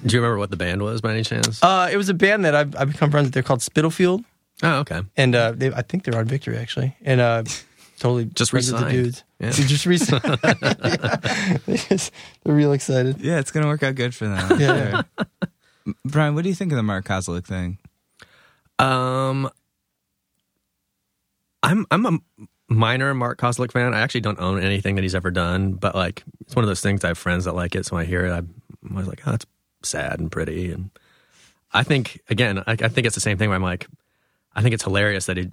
[0.05, 1.61] Do you remember what the band was by any chance?
[1.63, 3.33] Uh, it was a band that I've, I've become friends with.
[3.33, 4.23] They're called Spitalfield.
[4.63, 5.01] oh, okay.
[5.17, 6.95] And uh, they, I think they're on Victory, actually.
[7.03, 7.43] And uh,
[7.99, 9.23] totally Just friends with the dudes.
[9.39, 9.49] Yeah.
[9.51, 10.39] They just re-signed.
[10.43, 11.57] Yeah.
[11.65, 12.11] They just-
[12.43, 13.19] They're real excited.
[13.19, 14.59] yeah, it's gonna work out good for them.
[14.59, 15.01] Yeah.
[15.17, 15.93] Sure.
[16.05, 17.77] Brian, what do you think of the Mark Kozelek thing?
[18.79, 19.49] Um,
[21.61, 22.19] I'm I'm a
[22.67, 23.93] minor Mark Kozelek fan.
[23.93, 26.81] I actually don't own anything that he's ever done, but like it's one of those
[26.81, 27.03] things.
[27.03, 28.31] I have friends that like it, so I hear it.
[28.31, 28.53] I'm
[28.91, 29.45] always like, oh, that's
[29.83, 30.71] sad and pretty.
[30.71, 30.89] And
[31.73, 33.49] I think again, I, I think it's the same thing.
[33.49, 33.87] Where I'm like,
[34.55, 35.51] I think it's hilarious that he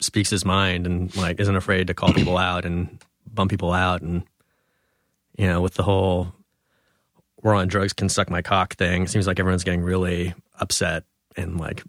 [0.00, 2.98] speaks his mind and like isn't afraid to call people out and
[3.32, 4.22] bum people out, and
[5.36, 6.32] you know, with the whole
[7.42, 9.04] "War on Drugs can suck my cock" thing.
[9.04, 11.04] It seems like everyone's getting really upset
[11.36, 11.82] and like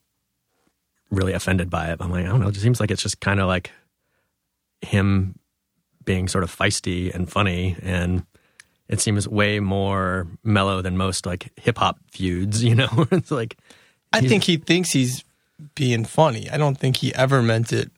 [1.10, 1.98] really offended by it.
[2.00, 2.48] I'm like, I don't know.
[2.48, 3.72] It just seems like it's just kind of like
[4.82, 5.36] him
[6.06, 8.24] being sort of feisty and funny and
[8.88, 13.08] it seems way more mellow than most like hip hop feuds, you know?
[13.12, 13.58] it's like
[14.12, 15.24] I think he thinks he's
[15.76, 16.50] being funny.
[16.50, 17.90] I don't think he ever meant it.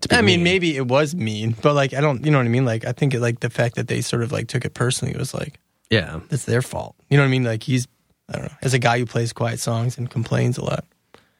[0.00, 0.44] to be I mean, mean.
[0.44, 2.64] maybe it was mean, but like I don't, you know what I mean?
[2.64, 5.16] Like I think it, like the fact that they sort of like took it personally
[5.16, 6.20] was like Yeah.
[6.30, 6.96] it's their fault.
[7.08, 7.44] You know what I mean?
[7.44, 7.86] Like he's
[8.28, 10.84] I don't know, as a guy who plays quiet songs and complains a lot.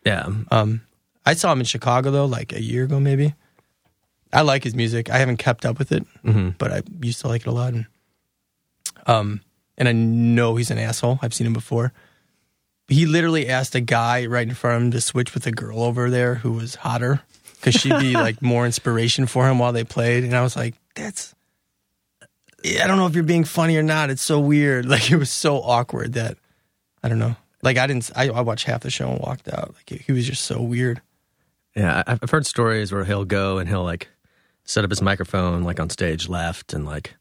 [0.05, 0.29] Yeah.
[0.51, 0.83] Um,
[1.25, 3.35] I saw him in Chicago though, like a year ago maybe.
[4.33, 5.11] I like his music.
[5.11, 7.75] I haven't kept up with it, hmm but I used to like it a lot.
[7.75, 7.87] And,
[9.07, 9.41] um,
[9.77, 11.19] and I know he's an asshole.
[11.23, 11.93] I've seen him before.
[12.89, 15.83] He literally asked a guy right in front of him to switch with a girl
[15.83, 17.23] over there who was hotter
[17.57, 20.25] because she'd be like more inspiration for him while they played.
[20.25, 21.35] And I was like, that's.
[22.65, 24.11] I don't know if you're being funny or not.
[24.11, 24.87] It's so weird.
[24.89, 26.37] Like it was so awkward that
[27.03, 27.37] I don't know.
[27.63, 28.11] Like I didn't.
[28.15, 29.75] I, I watched half the show and walked out.
[29.75, 31.01] Like he was just so weird.
[31.75, 32.03] Yeah.
[32.07, 34.09] I've heard stories where he'll go and he'll like
[34.65, 37.15] set up his microphone like on stage left and like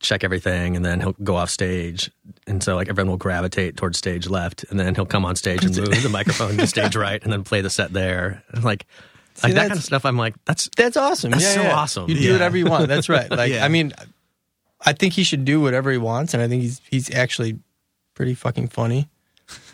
[0.00, 2.10] check everything and then he'll go off stage
[2.48, 5.64] and so like everyone will gravitate towards stage left and then he'll come on stage
[5.64, 8.84] and move the microphone to stage right and then play the set there and like
[9.44, 11.30] like that kind of stuff i'm like that's That's awesome.
[11.30, 11.76] That's yeah, so yeah.
[11.76, 12.08] awesome.
[12.08, 12.32] You do Yeah.
[12.32, 12.88] whatever you want.
[12.88, 13.30] That's right.
[13.30, 13.64] Like Yeah.
[13.64, 13.92] I mean,
[14.84, 17.58] I think he should do whatever he wants, and I think he's he's actually
[18.14, 19.08] pretty fucking funny.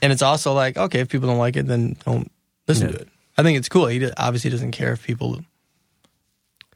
[0.02, 2.30] And it's also like, okay, if people don't like it, then don't
[2.68, 3.08] listen to it.
[3.38, 3.86] I think it's cool.
[3.86, 5.40] He obviously doesn't care if people.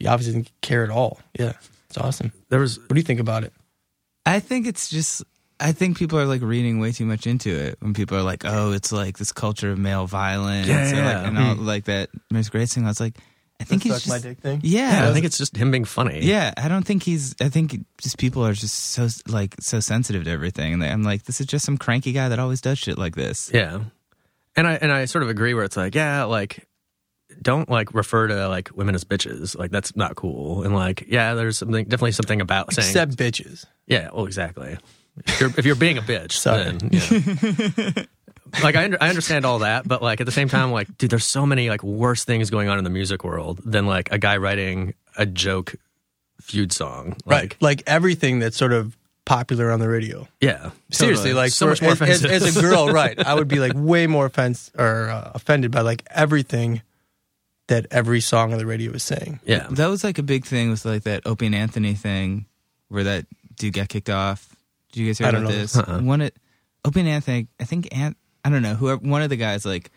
[0.03, 1.21] He obviously didn't care at all.
[1.39, 1.53] Yeah,
[1.89, 2.33] it's awesome.
[2.49, 3.53] there was What do you think about it?
[4.27, 5.23] I think it's just.
[5.61, 8.45] I think people are like reading way too much into it when people are like,
[8.45, 11.19] "Oh, it's like this culture of male violence," Yeah, or, yeah.
[11.19, 11.65] like, and all hmm.
[11.65, 12.11] like that.
[12.33, 12.85] Miss Grace thing.
[12.85, 13.17] I was like,
[13.61, 14.61] I think he's Suck my just, dick thing.
[14.65, 17.37] yeah, yeah, i think it's just him being funny Yeah, I don't think he's.
[17.41, 21.27] I think just people are just so like so sensitive to everything, and I'm like,
[21.27, 23.53] this is just some cranky guy that always does shit like this.
[23.55, 23.85] Yeah.
[24.57, 26.67] And I and I sort of agree where it's like, yeah, like
[27.41, 29.57] don't like refer to like women as bitches.
[29.57, 30.63] Like that's not cool.
[30.63, 33.65] And like, yeah, there's something definitely something about saying Except bitches.
[33.87, 34.77] Yeah, well exactly.
[35.27, 36.65] If you're, if you're being a bitch, Sorry.
[36.73, 38.05] then yeah.
[38.63, 41.27] like I, I understand all that, but like at the same time, like, dude, there's
[41.27, 44.37] so many like worse things going on in the music world than like a guy
[44.39, 45.75] writing a joke
[46.41, 47.17] feud song.
[47.27, 50.27] Like, Like everything that's sort of popular on the radio.
[50.41, 51.33] yeah, Seriously, totally.
[51.35, 53.19] like so for- much more as, as, as a girl, right?
[53.25, 56.83] I would be like way more offense or uh, offended by like everything
[57.73, 59.41] that every song on the radio is saying.
[59.45, 62.45] yeah, That was like a big thing with like that Opie and Anthony thing,
[62.89, 63.25] where that
[63.57, 64.55] dude got kicked off.
[64.93, 65.59] Did you guys hear I don't about know.
[65.59, 65.77] this?
[65.77, 66.01] Uh-uh.
[66.01, 66.33] One of
[66.85, 69.91] Opie and Anthony, I think Ant, I don't know whoever one of the guys like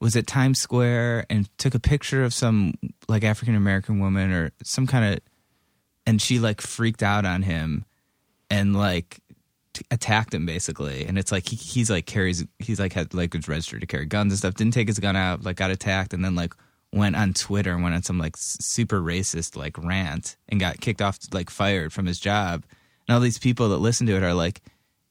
[0.00, 2.74] was at Times Square and took a picture of some
[3.08, 5.20] like African American woman or some kind of,
[6.06, 7.84] and she like freaked out on him,
[8.50, 9.20] and like
[9.74, 11.04] t- attacked him basically.
[11.06, 14.06] And it's like he, he's like carries he's like had like was registered to carry
[14.06, 14.54] guns and stuff.
[14.54, 16.54] Didn't take his gun out, like got attacked, and then like
[16.92, 21.00] went on Twitter and went on some like super racist like rant and got kicked
[21.02, 22.64] off like fired from his job.
[23.06, 24.60] And all these people that listen to it are like,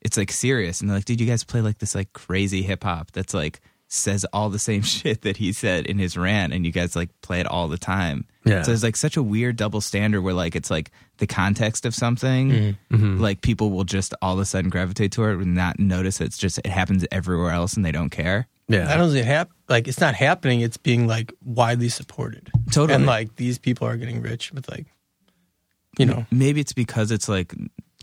[0.01, 2.83] it's like serious, and they're like, dude, you guys play like this like crazy hip
[2.85, 6.65] hop that's like says all the same shit that he said in his rant, and
[6.65, 8.25] you guys like play it all the time.
[8.45, 8.61] Yeah.
[8.61, 11.93] So it's like such a weird double standard where like it's like the context of
[11.93, 13.19] something, Mm-hmm.
[13.19, 16.37] like people will just all of a sudden gravitate toward it and not notice it's
[16.37, 18.47] just it happens everywhere else and they don't care.
[18.69, 18.85] Yeah.
[18.85, 19.53] That doesn't happen.
[19.67, 20.61] Like it's not happening.
[20.61, 22.49] It's being like widely supported.
[22.71, 22.95] Totally.
[22.95, 24.85] And like these people are getting rich with like,
[25.97, 27.53] you know, maybe it's because it's like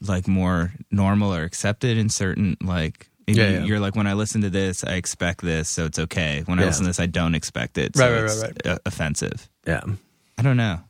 [0.07, 3.65] like more normal or accepted in certain like maybe Yeah, yeah.
[3.65, 6.65] you're like when I listen to this I expect this so it's okay when I
[6.65, 9.81] listen to this I don't expect it so Right, right, it's right, uh, offensive yeah.
[10.37, 10.81] I don't know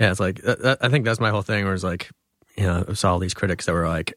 [0.00, 1.64] Yeah, it's like I think that's my whole thing.
[1.64, 2.10] Where it's like,
[2.56, 4.14] you know, I saw all these critics that were like,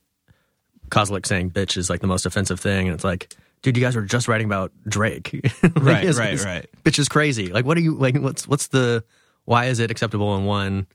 [0.89, 3.95] Kozelek saying "bitch" is like the most offensive thing, and it's like, dude, you guys
[3.95, 5.31] were just writing about Drake,
[5.63, 6.67] Like, Right, it's- right, it's- right.
[6.83, 7.47] Bitch is crazy.
[7.47, 8.15] Like, what are you like?
[8.17, 9.03] What's what's the?
[9.45, 10.87] Why is it acceptable in one?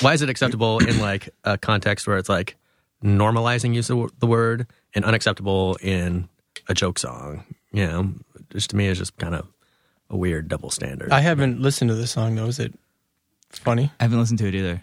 [0.00, 2.56] Why is it acceptable in like a context where it's like
[3.02, 6.28] normalizing use of the word and unacceptable in
[6.68, 7.44] a joke song?
[7.72, 8.12] You know,
[8.50, 9.46] just to me, it's just kind of
[10.10, 11.10] a weird double standard.
[11.10, 12.46] I haven't listened to the song though.
[12.46, 12.74] Is it
[13.50, 13.90] funny?
[13.98, 14.82] I haven't listened to it either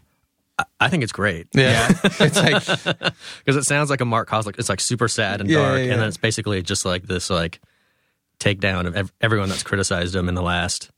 [0.79, 1.47] I think it's great.
[1.53, 1.87] Yeah.
[2.03, 2.65] it's like
[3.45, 4.57] because it sounds like a Mark Kozelek.
[4.59, 5.91] It's like super sad and Yeah, dark, yeah, yeah.
[5.93, 7.59] and then it's basically just like this like
[8.39, 10.91] takedown of ev- everyone that's criticized him in the last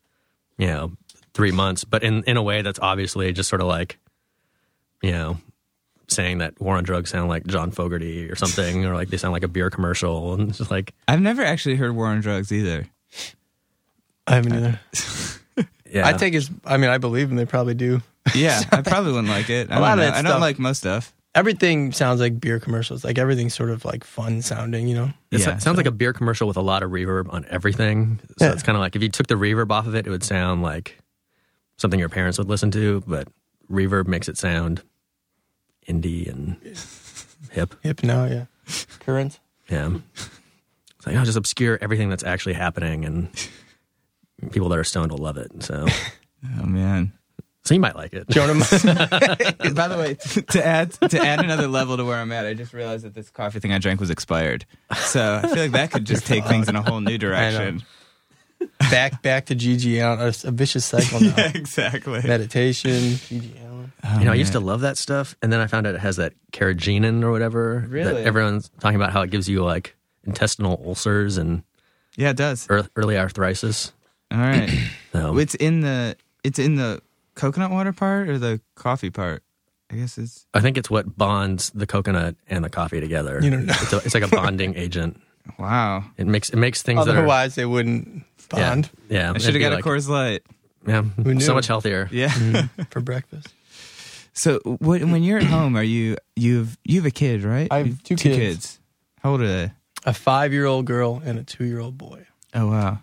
[0.57, 0.91] you know
[1.33, 3.97] three months, but in in a way that's obviously just sort of like
[5.01, 5.37] you know
[6.07, 9.31] saying that war on drugs sound like John Fogerty or something, or like they sound
[9.31, 12.51] like a beer commercial, and it's just like I've never actually heard War on Drugs
[12.51, 12.85] either
[14.27, 14.79] I haven't either.
[15.91, 16.49] yeah, I take his.
[16.65, 17.35] I mean, I believe him.
[17.37, 18.01] They probably do.
[18.35, 20.03] yeah I probably wouldn't like it I A lot don't of know.
[20.05, 23.05] that I don't stuff- like most stuff Everything sounds like beer commercials.
[23.05, 24.87] Like everything's sort of like fun sounding.
[24.89, 25.13] You know.
[25.31, 28.19] It Yeah, sounds like a beer commercial with a lot of reverb on everything.
[28.37, 28.51] So Yeah.
[28.51, 30.61] it's kind of like if you took the reverb off of it, it would sound
[30.61, 30.99] like
[31.77, 33.29] something your parents would listen to, but
[33.71, 34.81] reverb makes it sound
[35.87, 36.57] indie and
[37.51, 37.75] hip.
[37.81, 38.45] Hip now, yeah.
[38.99, 39.39] Current.
[39.69, 39.89] Yeah.
[40.97, 43.29] It's like, oh, just obscure everything that's actually happening, and
[44.51, 45.51] people that are stoned will love it.
[45.63, 45.85] So,
[46.59, 47.13] Oh man.
[47.63, 48.27] so you might like it.
[48.29, 48.53] Jonah,
[49.75, 52.53] By the way, t- to add to add another level to where I'm at, I
[52.55, 54.65] just realized that this coffee thing I drank was expired.
[54.95, 57.83] So I feel like that could just take things in a whole new direction.
[58.89, 60.19] back back to GG Allin.
[60.43, 61.33] A, a vicious cycle now.
[61.37, 62.21] Yeah, exactly.
[62.23, 63.91] Meditation, GG Allin.
[64.03, 66.01] Oh, You know, I used to love that stuff, and then I found out it
[66.01, 67.85] has that carrageenan or whatever.
[67.87, 68.11] Really?
[68.13, 71.63] That everyone's talking about how it gives you like intestinal ulcers and
[72.17, 72.67] Yeah, it does.
[72.95, 73.91] early arthritis.
[74.31, 74.69] All right.
[75.11, 77.01] So, it's in the it's in the
[77.35, 79.43] coconut water part or the coffee part.
[79.91, 83.39] I guess it's I think it's what bonds the coconut and the coffee together.
[83.41, 83.73] You don't know.
[83.81, 85.19] It's, a, it's like a bonding agent.
[85.59, 86.05] wow.
[86.17, 89.31] It makes it makes things that are Otherwise, they wouldn't bond yeah.
[89.33, 90.43] I should have be got like- a Coors Light.
[90.87, 91.39] Yeah, knew?
[91.41, 92.09] so much healthier.
[92.11, 92.29] Yeah.
[92.29, 93.49] Mm, for breakfast.
[94.33, 97.67] So what, when you're at home, are you you've you have a kid, right?
[97.69, 98.79] I have You've two kids.
[99.21, 99.71] How old are they?
[100.05, 102.25] A five year old girl and a two year old boy.
[102.53, 102.99] Oh wow.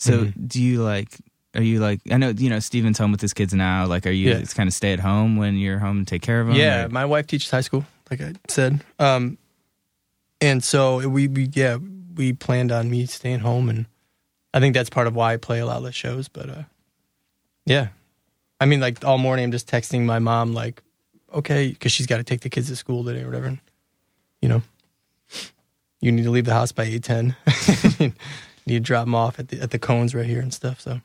[0.00, 0.46] So Mm-hmm.
[0.46, 1.08] do you like?
[1.54, 2.00] Are you like?
[2.10, 3.86] I know you know Steven's home with his kids now.
[3.86, 4.36] Like, are you Yeah.
[4.38, 6.56] it's kind of stay at home when you're home and take care of them?
[6.56, 8.82] Yeah, or- my wife teaches high school, like I said.
[8.98, 9.36] Um,
[10.40, 11.76] and so we, we yeah
[12.16, 13.86] we planned on me staying home, and
[14.54, 16.28] I think that's part of why I play a lot of the shows.
[16.28, 16.62] But uh,
[17.66, 17.88] yeah,
[18.60, 20.82] I mean, like all morning I'm just texting my mom, like,
[21.34, 23.46] okay, because she's got to take the kids to school today or whatever.
[23.48, 23.58] And,
[24.40, 24.62] you know,
[26.00, 27.36] you need to leave the house by eight ten.
[28.76, 30.80] to drop them off at the at the cones right here and stuff.
[30.80, 31.00] So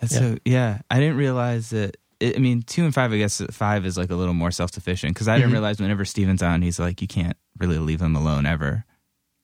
[0.00, 0.18] That's Yeah.
[0.20, 0.78] so yeah.
[0.90, 1.96] I didn't realize that.
[2.22, 3.12] I mean, two and five.
[3.12, 5.54] I guess five is like a little more self sufficient because I didn't Mhm.
[5.54, 8.84] realize whenever Steven's on, he's like, you can't really leave him alone ever.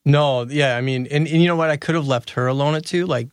[0.05, 1.71] No, yeah, I mean, and, and you know what?
[1.71, 3.07] I could have left her alone at two.
[3.07, 3.29] Like,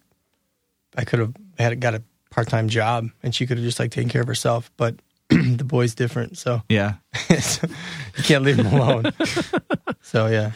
[0.97, 3.91] I could have had got a part time job, and she could have just like
[3.91, 4.71] taken care of herself.
[4.77, 4.95] But
[5.29, 6.95] the boy's different, so Yeah.
[7.29, 9.11] you can't leave him alone.
[10.01, 10.51] so yeah,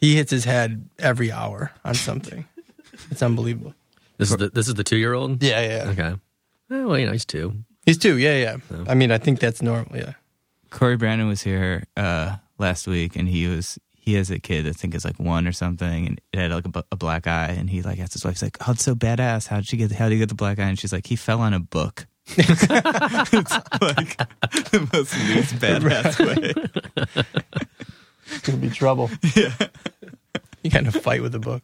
[0.00, 2.46] he hits his head every hour on something.
[3.10, 3.74] It's unbelievable.
[4.18, 5.42] This is the this is the two year old.
[5.42, 5.90] Yeah, yeah.
[5.90, 6.14] Okay.
[6.70, 7.54] Eh, well, you know, he's two.
[7.86, 8.16] He's two.
[8.18, 8.56] Yeah, yeah.
[8.68, 9.96] So- I mean, I think that's normal.
[9.96, 10.12] Yeah.
[10.70, 14.72] Corey Brandon was here uh, last week, and he was he has a kid I
[14.72, 17.68] think is like one or something, and it had like a, a black eye, and
[17.68, 19.48] he like asked his wife, he's like, "Oh, it's so badass.
[19.48, 19.92] How'd she get?
[19.92, 22.06] How did you get the black eye?" And she's like, "He fell on a book."
[22.36, 24.16] it's like
[24.70, 27.24] the most least badass way.
[28.26, 29.10] It's gonna be trouble.
[29.36, 29.52] Yeah.
[30.62, 31.62] You got in a fight with a book.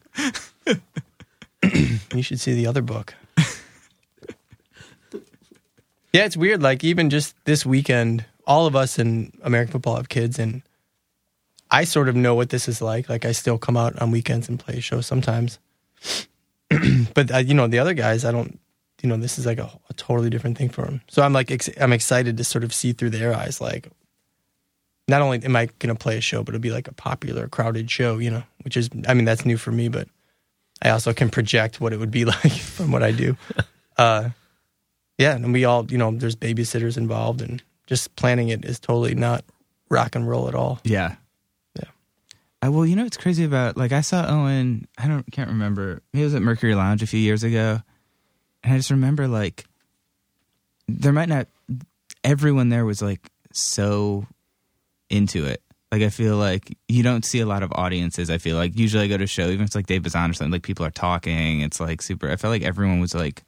[2.14, 3.14] you should see the other book.
[6.12, 6.62] yeah, it's weird.
[6.62, 10.62] Like even just this weekend, all of us in American football have kids, and
[11.70, 13.09] I sort of know what this is like.
[13.09, 15.59] Like I still come out on weekends and play shows sometimes,
[17.14, 18.59] but uh, you know the other guys, I don't.
[19.02, 21.02] You know, this is like a, a totally different thing for them.
[21.07, 23.88] So I'm like, ex- I'm excited to sort of see through their eyes, like
[25.09, 27.48] not only am I going to play a show, but it'll be like a popular,
[27.48, 30.07] crowded show, you know, which is, I mean, that's new for me, but
[30.82, 33.36] I also can project what it would be like from what I do.
[33.98, 34.30] Uh,
[35.18, 39.16] yeah, and we all, you know, there's babysitters involved, and just planning it is totally
[39.16, 39.44] not
[39.90, 40.78] rock and roll at all.
[40.84, 41.16] Yeah.
[41.74, 41.88] Yeah.
[42.64, 44.86] Uh, well, you know what's crazy about like I saw Owen.
[44.96, 46.00] I don't can't remember.
[46.12, 47.80] He was at Mercury Lounge a few years ago,
[48.62, 49.64] and I just remember like
[50.86, 51.48] there might not
[52.22, 54.26] everyone there was like so
[55.10, 55.62] into it.
[55.90, 58.29] Like I feel like you don't see a lot of audiences.
[58.29, 60.31] I feel like usually I go to a show, even if it's like Dave Bazan
[60.31, 61.62] or something, like people are talking.
[61.62, 62.31] It's like super.
[62.31, 63.42] I felt like everyone was like,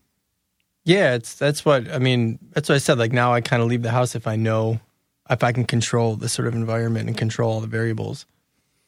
[0.85, 2.39] Yeah, it's that's what I mean.
[2.53, 2.99] That's what I said.
[2.99, 4.81] Like now, I kind of leave the house if I know
[5.29, 8.27] if I can control the sort of environment and control all the variables.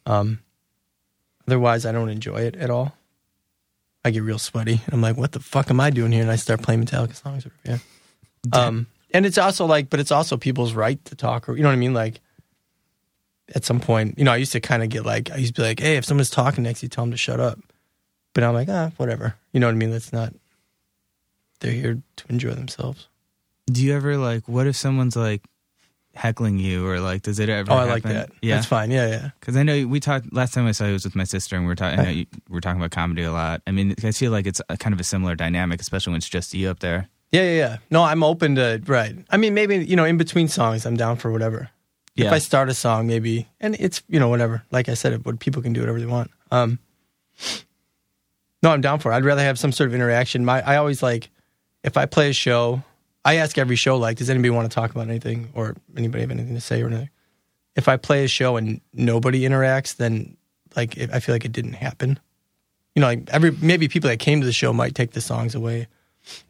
[0.06, 0.40] Um,
[1.46, 2.96] otherwise, I don't enjoy it at all.
[4.04, 4.80] I get real sweaty.
[4.90, 6.22] I'm like, what the fuck am I doing here?
[6.22, 7.46] And I start playing Metallica songs.
[7.64, 7.78] Yeah.
[8.52, 11.68] Um, and it's also like, but it's also people's right to talk, or you know
[11.68, 11.94] what I mean?
[11.94, 12.20] Like,
[13.54, 15.60] at some point, you know, I used to kind of get like, I used to
[15.62, 17.58] be like, hey, if someone's talking next, you tell them to shut up.
[18.34, 19.34] But I'm like, ah, whatever.
[19.52, 19.90] You know what I mean?
[19.90, 20.32] That's not.
[21.60, 23.08] They're here to enjoy themselves.
[23.66, 24.48] do you ever like?
[24.48, 25.42] What if someone's like
[26.14, 27.70] heckling you or like does it ever?
[27.72, 28.30] Oh, I like that.
[28.42, 28.90] Yeah, That's fine.
[28.90, 29.30] Yeah, yeah.
[29.38, 31.64] Because I know we talked last time I saw you was with my sister, and
[31.64, 32.00] we were talking.
[32.00, 33.62] I know you, were talking about comedy a lot.
[33.66, 36.28] I mean, I feel like it's a, kind of a similar dynamic, especially when it's
[36.28, 37.08] just you up there.
[37.30, 37.76] Yeah, yeah, yeah.
[37.90, 39.14] No, I'm open to right.
[39.30, 41.70] I mean, maybe you know, in between songs, I'm down for whatever.
[42.14, 44.62] Yeah, If I start a song, maybe, and it's you know whatever.
[44.70, 46.30] Like I said, what people can do whatever they want.
[46.50, 46.78] Um,
[48.62, 49.16] no, I'm down for it.
[49.16, 50.44] I'd rather have some sort of interaction.
[50.44, 51.30] My, I always like
[51.82, 52.82] if I play a show.
[53.24, 56.32] I ask every show like, does anybody want to talk about anything, or anybody have
[56.32, 57.08] anything to say or anything?
[57.76, 60.36] If I play a show and nobody interacts, then
[60.74, 62.18] like I feel like it didn't happen.
[62.96, 65.54] You know, like every maybe people that came to the show might take the songs
[65.54, 65.86] away,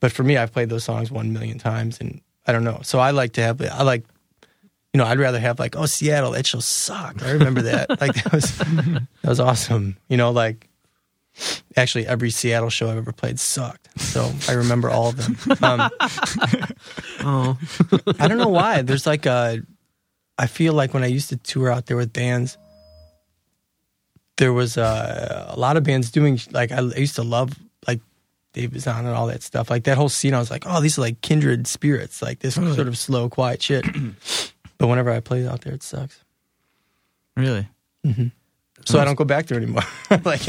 [0.00, 2.80] but for me, I've played those songs one million times, and I don't know.
[2.82, 4.04] So I like to have I like.
[4.92, 7.22] You know, I'd rather have like, oh, Seattle, that show sucked.
[7.22, 7.88] I remember that.
[8.00, 9.96] like that was that was awesome.
[10.08, 10.68] You know, like
[11.76, 13.88] actually every Seattle show I've ever played sucked.
[14.00, 15.58] So I remember all of them.
[15.62, 15.90] Um,
[17.24, 17.58] Oh,
[18.18, 18.82] I don't know why.
[18.82, 19.62] There's like a.
[20.38, 22.58] I feel like when I used to tour out there with bands,
[24.38, 27.52] there was a, a lot of bands doing like I, I used to love
[27.86, 28.00] like
[28.52, 29.70] Dave Bazan and all that stuff.
[29.70, 32.22] Like that whole scene, I was like, oh, these are like kindred spirits.
[32.22, 33.86] Like this sort of slow, quiet shit.
[34.82, 36.24] but whenever I play out there, it sucks.
[37.36, 37.68] Really?
[38.04, 38.26] Mm-hmm.
[38.84, 39.84] So I don't go back there anymore.
[40.24, 40.40] like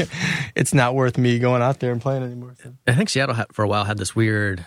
[0.56, 2.56] it's not worth me going out there and playing anymore.
[2.60, 2.74] So.
[2.84, 4.66] I think Seattle had, for a while had this weird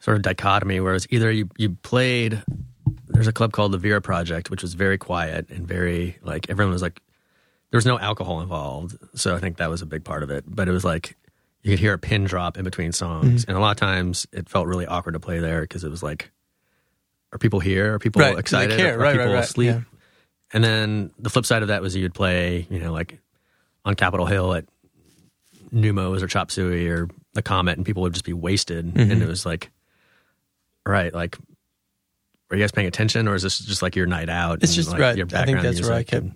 [0.00, 2.42] sort of dichotomy where it's either you, you played,
[3.08, 6.74] there's a club called the Vera Project, which was very quiet and very, like, everyone
[6.74, 7.00] was like,
[7.70, 8.98] there was no alcohol involved.
[9.14, 10.44] So I think that was a big part of it.
[10.46, 11.16] But it was like,
[11.62, 13.40] you could hear a pin drop in between songs.
[13.42, 13.50] Mm-hmm.
[13.50, 16.02] And a lot of times it felt really awkward to play there because it was
[16.02, 16.30] like,
[17.34, 17.94] are people here?
[17.94, 18.76] Are people Right, excited?
[18.78, 18.94] care.
[18.94, 19.44] Are Right, people right, right.
[19.44, 19.74] asleep?
[19.74, 19.80] Yeah.
[20.52, 23.18] And then the flip side of that was you'd play, you know, like
[23.84, 24.66] on Capitol Hill at
[25.74, 28.86] Neumos or Chop Suey or the Comet, and people would just be wasted.
[28.86, 29.10] Mm-hmm.
[29.10, 29.70] And it was like,
[30.86, 31.36] all right, like,
[32.50, 34.62] are you guys paying attention, or is this just like your night out?
[34.62, 35.16] It's just like, right.
[35.16, 36.26] Your I think that's where I kept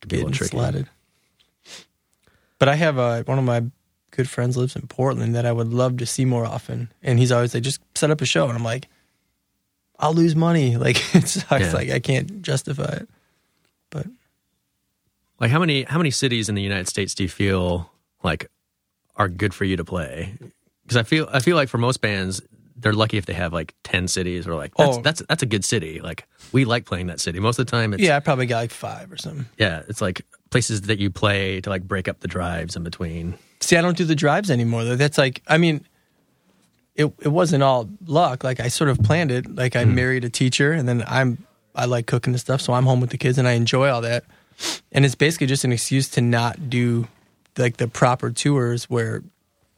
[0.00, 0.88] could be a getting slotted.
[2.58, 3.64] But I have uh, one of my
[4.10, 7.32] good friends lives in Portland that I would love to see more often, and he's
[7.32, 8.86] always like, "Just set up a show," and I'm like,
[9.98, 10.76] "I'll lose money.
[10.84, 11.66] Like it sucks.
[11.66, 11.72] Yeah.
[11.72, 13.08] Like I can't justify it."
[13.90, 14.06] But
[15.40, 17.90] Like, how many how many cities in the United States do you feel
[18.22, 18.50] like
[19.16, 20.34] are good for you to play?
[20.82, 22.40] Because I feel I feel like for most bands,
[22.76, 25.02] they're lucky if they have like ten cities or like that's Oh.
[25.02, 26.00] that's that's a good city.
[26.00, 27.94] Like we like playing that city most of the time.
[27.94, 29.46] It's, yeah, I probably got like five or something.
[29.58, 33.34] yeah, it's like places that you play to like break up the drives in between.
[33.60, 34.84] See, I don't do the drives anymore.
[34.84, 34.96] though.
[34.96, 35.86] That's like, I mean,
[36.94, 38.44] it it wasn't all luck.
[38.44, 39.54] Like I sort of planned it.
[39.54, 39.94] Like I hmm.
[39.94, 43.10] married a teacher, and then I'm I like cooking and stuff, so I'm home with
[43.10, 44.24] the kids, and I enjoy all that.
[44.92, 47.08] And it's basically just an excuse to not do
[47.56, 49.22] like the proper tours where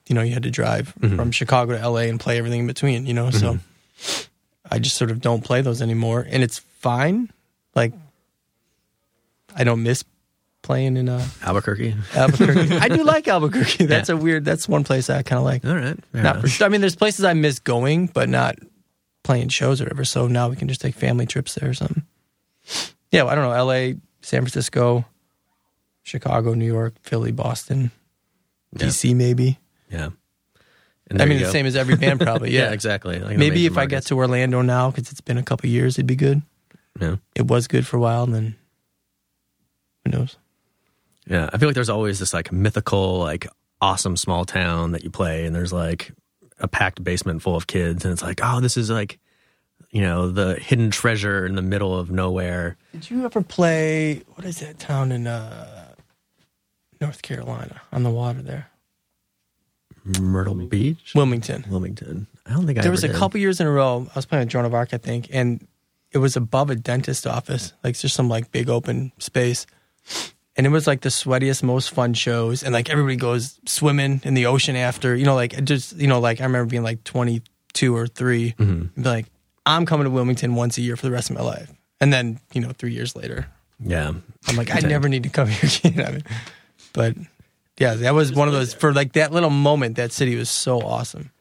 [0.07, 1.17] you know you had to drive mm-hmm.
[1.17, 2.09] from Chicago to L.A.
[2.09, 3.07] and play everything in between.
[3.07, 4.27] You know, so mm-hmm.
[4.71, 7.31] I just sort of don't play those anymore, and it's fine.
[7.75, 7.95] Like
[9.55, 10.05] I don't miss
[10.67, 11.95] playing in uh, Albuquerque.
[12.15, 12.77] Albuquerque.
[12.81, 13.87] I do like Albuquerque.
[13.87, 14.45] That's a weird.
[14.45, 15.65] That's one place I kind of like.
[15.65, 16.67] All right, Not for sure.
[16.67, 18.57] I mean, there's places I miss going, but not
[19.23, 20.05] playing shows or whatever.
[20.05, 22.05] So now we can just take family trips there or something.
[23.11, 23.53] Yeah, well, I don't know.
[23.53, 25.05] L.A., San Francisco,
[26.03, 27.91] Chicago, New York, Philly, Boston,
[28.77, 28.87] Yeah.
[28.87, 29.59] DC, maybe.
[29.91, 30.11] Yeah.
[31.09, 31.51] I mean, the go.
[31.51, 32.51] same as every band, probably.
[32.51, 33.21] Yeah, Yeah, exactly.
[33.21, 36.07] Like Maybe if I get to Orlando now, because it's been a couple years, it'd
[36.09, 36.43] be good.
[37.01, 37.17] yeah.
[37.37, 38.57] It was good for a while, and then
[40.05, 40.37] who knows?
[41.29, 43.47] Yeah, I feel like there's always this like mythical, like
[43.81, 46.13] awesome small town that you play, and there's like
[46.59, 49.19] a packed basement full of kids, and it's like, oh, this is like,
[49.91, 52.77] you know, the hidden treasure in the middle of nowhere.
[52.93, 54.23] Did you ever play?
[54.35, 55.95] What is that town in uh,
[57.01, 58.71] North Carolina on the water there?
[60.21, 61.65] Myrtle Beach, Wilmington.
[61.69, 62.29] Wilmington.
[62.47, 63.17] I don't think I there was a did.
[63.17, 64.07] couple years in a row.
[64.09, 65.67] I was playing with Joan of Arc, I think, and
[66.13, 69.67] it was above a dentist office, like it's just some like big open space.
[70.57, 74.33] And it was like the sweatiest, most fun shows, and like everybody goes swimming in
[74.35, 77.43] the ocean after, you know, like just you know, like I remember being like twenty
[77.75, 79.03] two or 3 Mm-hmm.
[79.03, 79.27] like,
[79.67, 82.41] I'm coming to Wilmington once a year for the rest of my life, and then
[82.55, 83.49] you know, three years later,
[83.79, 84.13] Yeah,
[84.49, 86.07] I'm like, I never need to come here again.
[86.07, 86.23] I mean,
[86.95, 87.15] but
[87.79, 89.97] yeah, that was one of those for like that little moment.
[89.97, 91.33] That city was so awesome.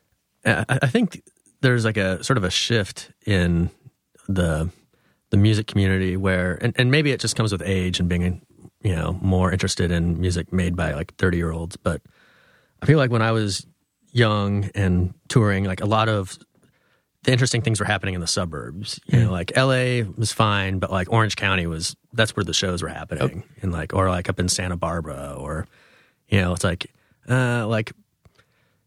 [0.46, 1.22] I, I think
[1.62, 3.70] there's like a sort of a shift in
[4.28, 4.70] the
[5.30, 8.42] the music community where, and, and maybe it just comes with age and being,
[8.86, 11.76] you know, more interested in music made by like 30 year olds.
[11.76, 12.04] But
[12.84, 13.66] I feel like when I was
[14.12, 16.38] young and touring, like a lot of
[17.24, 19.00] the interesting things were happening in the suburbs.
[19.08, 22.84] You know, like LA was fine, but like Orange County was that's where the shows
[22.84, 25.68] were happening, and like or like up in Santa Barbara, or
[26.30, 26.94] you know, it's like
[27.28, 27.92] uh like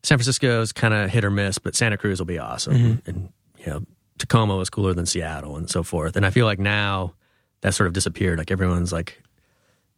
[0.04, 3.66] San Francisco's kind of hit or miss, but Santa Cruz will be awesome, and you
[3.66, 3.82] know,
[4.18, 6.14] Tacoma was cooler than Seattle, and so forth.
[6.14, 7.14] And I feel like now
[7.62, 8.38] that sort of disappeared.
[8.38, 9.20] Like everyone's like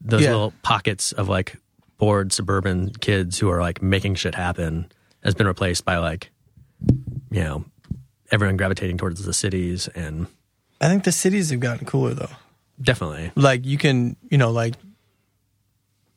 [0.01, 0.30] those Yeah.
[0.32, 1.57] little pockets of like
[1.98, 4.90] bored suburban kids who are like making shit happen
[5.22, 6.30] has been replaced by like
[7.30, 7.64] you know
[8.30, 10.26] everyone gravitating towards the cities and
[10.80, 12.30] I think the cities have gotten cooler though.
[12.80, 13.30] definitely.
[13.34, 14.74] Like you can you know like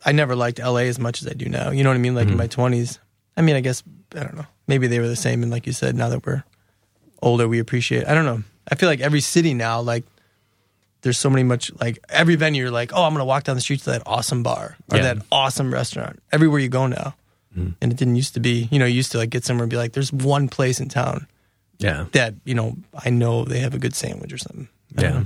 [0.05, 1.71] i never liked la as much as i do now.
[1.71, 2.15] You know what i mean?
[2.15, 2.65] Like in mm-hmm.
[2.65, 2.99] my 20s
[3.35, 3.83] i mean i guess
[4.15, 4.45] i don't know.
[4.67, 6.43] Maybe they were the same and like you said now that we're
[7.21, 8.43] older we appreciate i don't know.
[8.69, 10.05] I feel like every city now like
[11.03, 13.61] there's so many much like every venue you're like oh i'm gonna walk down the
[13.61, 15.13] street to that awesome bar or Yeah.
[15.13, 17.15] that awesome restaurant everywhere you go now
[17.55, 18.67] and it didn't used to be.
[18.71, 20.89] You know, you used to like get somewhere and be like, "There's one place in
[20.89, 21.27] town
[21.77, 22.05] Yeah.
[22.13, 25.25] that you know I know they have a good sandwich or something." Yeah.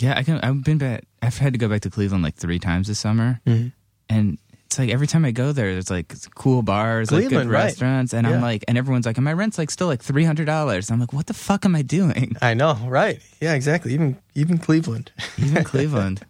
[0.00, 0.40] Yeah, I can.
[0.40, 1.04] I've been back.
[1.22, 3.70] I've had to go back to Cleveland like three times this summer, Mhm.
[4.08, 4.38] and
[4.72, 7.64] it's like every time I go there, there's like cool bars, like good Cleveland, right.
[7.64, 8.34] restaurants, and Yeah.
[8.34, 10.90] I'm like, and everyone's like, and my rent's like still like three hundred dollars.
[10.90, 12.36] I'm like, what the fuck am I doing?
[12.40, 13.20] I know, right?
[13.40, 13.92] Yeah, exactly.
[13.92, 15.12] Even even Cleveland.
[15.38, 16.24] Even Cleveland.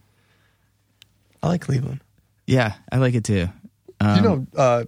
[1.43, 2.01] I like Cleveland.
[2.47, 3.49] Yeah, I like it too.
[4.01, 4.84] Um, you know uh,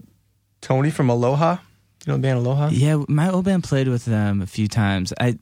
[0.60, 1.58] Tony from Aloha?
[2.06, 2.70] You know the band Aloha?
[2.72, 5.12] Yeah, my old band played with them a few times.
[5.20, 5.38] I,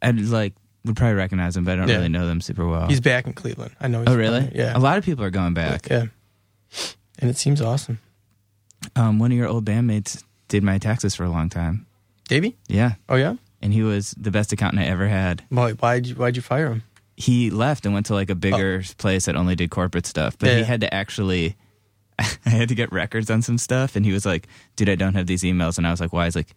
[0.00, 0.54] I like
[0.84, 1.96] would probably recognize them, but I don't Yeah.
[1.96, 2.88] really know them super well.
[2.88, 3.72] He's back in Cleveland.
[3.80, 4.00] I know.
[4.00, 4.50] He's oh, really?
[4.54, 4.76] Yeah.
[4.76, 5.88] A lot of people are going back.
[5.90, 6.06] Yeah.
[7.18, 7.98] And it seems awesome.
[8.96, 11.86] Um, one of your old bandmates did my taxes for a long time.
[12.28, 12.56] Davey?
[12.68, 13.34] Yeah, Oh yeah.
[13.62, 15.42] and he was the best accountant I ever had.
[15.48, 15.72] Why?
[15.72, 16.82] Why'd you Why'd you fire him?
[17.16, 20.48] He left and went to like a bigger place that only did corporate stuff, but
[20.50, 20.58] he Oh.
[20.58, 20.64] Yeah.
[20.64, 21.56] had to actually.
[22.18, 24.46] I had to get records on some stuff, and he was like,
[24.76, 26.54] "Dude, I don't have these emails." And I was like, "Why?" He's like,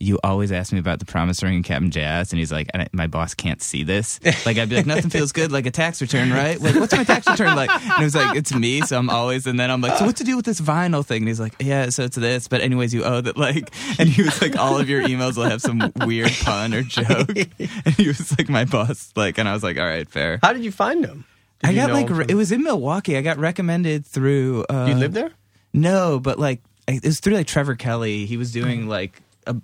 [0.00, 2.86] "You always ask me about the Promise Ring and Cap'n Jazz," and he's like, I,
[2.92, 6.00] "My boss can't see this." Like I'd be like, "Nothing feels good like a tax
[6.00, 7.70] return, right?" Like, what's my tax return like?
[7.70, 9.46] And it was like, "It's me," so I'm always.
[9.46, 11.54] And then I'm like, "So what to do with this vinyl thing?" And he's like,
[11.60, 14.78] "Yeah, so it's this, but anyways, you owe that." Like, and he was like, "All
[14.78, 18.64] of your emails will have some weird pun or joke," and he was like, "My
[18.64, 21.24] boss," like, and I was like, "All right, fair." How did you find him?
[21.60, 23.16] Did I got like re- it was in Milwaukee.
[23.16, 24.64] I got recommended through.
[24.70, 25.32] Uh, you live there?
[25.72, 28.26] No, but like it was through like Trevor Kelly.
[28.26, 29.56] He was doing like a.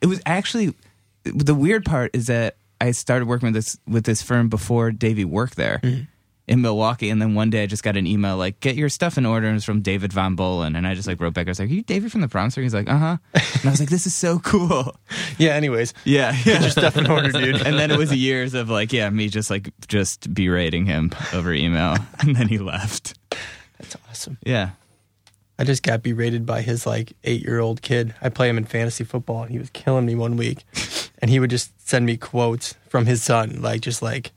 [0.00, 0.74] It was actually
[1.24, 5.24] the weird part is that I started working with this with this firm before Davey
[5.24, 5.80] worked there
[6.48, 9.18] in Milwaukee, and then one day I just got an email like, "Get your stuff
[9.18, 11.46] in order." And it was from David Von Bohlen, and I just like wrote back.
[11.46, 13.64] I was like, "Are you David from the Promise Ring?" He's like, "Uh huh," and
[13.66, 14.96] I was like, "This is so cool."
[15.38, 15.52] Yeah.
[15.52, 16.60] Anyways, Yeah, yeah.
[16.60, 17.60] your stuff in order, dude.
[17.66, 21.52] and then it was years of like, yeah, me just like just berating him over
[21.52, 23.18] email, and then he left.
[23.78, 24.36] That's awesome.
[24.44, 24.70] Yeah.
[25.60, 28.14] I just got berated by his like eight year old kid.
[28.22, 30.64] I play him in fantasy football, and he was killing me one week.
[31.22, 34.32] And he would just send me quotes from his son, like just like,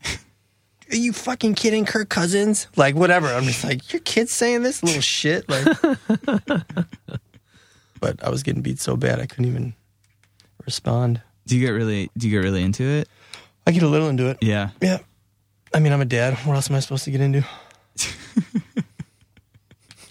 [0.91, 3.27] "Are you fucking kidding, Kirk Cousins?" Like whatever.
[3.27, 5.65] I'm just like, "Your kid's saying this little shit." Like,
[8.01, 9.75] but I was getting beat so bad I couldn't even
[10.65, 11.21] respond.
[11.47, 12.11] Do you get really?
[12.17, 13.07] Do you get really into it?
[13.65, 14.39] I get a little into it.
[14.41, 14.71] Yeah.
[14.81, 14.97] Yeah.
[15.73, 16.33] I mean, I'm a dad.
[16.39, 17.45] What else am I supposed to get into?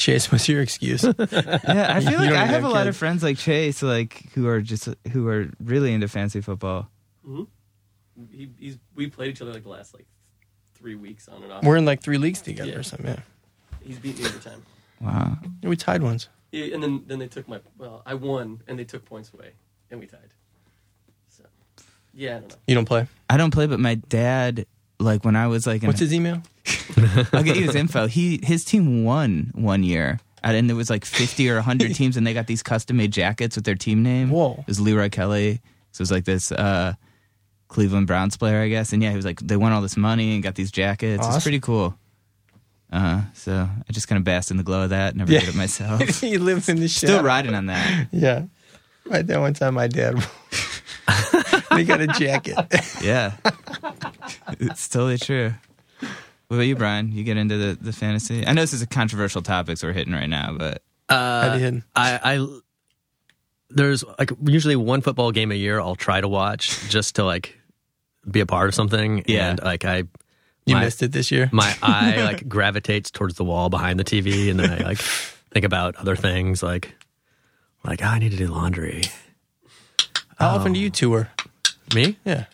[0.02, 1.04] Chase, what's your excuse?
[1.18, 4.48] Yeah, I feel like I have have a lot of friends like Chase, like who
[4.48, 6.88] are just who are really into fancy football.
[7.26, 7.44] Mm-hmm.
[8.32, 10.06] He, he's we played each other like the last like
[10.74, 11.62] three weeks on and off.
[11.62, 12.78] We're in like three leagues together Yeah.
[12.78, 13.06] or something.
[13.14, 13.20] Yeah.
[13.80, 14.62] He's beat me every time.
[15.00, 15.38] Wow.
[15.62, 16.28] Yeah, we tied once.
[16.50, 19.52] Yeah, and then then they took my well, I won and they took points away
[19.90, 20.32] and we tied.
[21.28, 21.44] So
[22.12, 22.56] yeah, I don't know.
[22.66, 23.06] You don't play.
[23.30, 24.66] I don't play, but my dad,
[25.02, 26.42] like when I was like, in, What's his email?
[27.32, 28.06] I'll get you his info.
[28.06, 32.26] He his team won one year, and there was like fifty or hundred teams, and
[32.26, 34.30] they got these custom made jackets with their team name.
[34.30, 34.56] Whoa.
[34.60, 35.60] It was Leroy Kelly.
[35.92, 36.94] So it was like this uh,
[37.68, 38.92] Cleveland Browns player, I guess.
[38.94, 41.20] And yeah, he was like, they won all this money and got these jackets.
[41.22, 41.34] Awesome.
[41.36, 41.94] It's pretty cool.
[42.90, 43.52] Uh, so
[43.88, 45.16] I just kind of basked in the glow of that.
[45.16, 45.40] Never Yeah.
[45.40, 46.00] did it myself.
[46.20, 48.08] he lives in the Still riding on that.
[48.10, 48.44] Yeah.
[49.04, 50.22] Right there one time my dad
[51.76, 52.56] he got a jacket.
[53.02, 53.32] Yeah.
[54.60, 55.52] It's totally true.
[56.48, 57.12] What about you, Brian?
[57.12, 58.46] You get into the, the fantasy?
[58.46, 61.80] I know this is a controversial topic so we're hitting right now, but How'd Uh.
[61.96, 62.58] I, I
[63.70, 67.58] there's like usually one football game a year I'll try to watch just to like
[68.30, 69.24] be a part of something.
[69.26, 69.50] Yeah.
[69.50, 70.04] And like I
[70.66, 71.48] You my, missed it this year.
[71.52, 75.64] my eye like gravitates towards the wall behind the TV and then I like think
[75.64, 76.94] about other things like
[77.82, 79.04] like oh, I need to do laundry.
[80.38, 81.30] How often do you tour?
[81.94, 82.18] Me?
[82.26, 82.44] Yeah.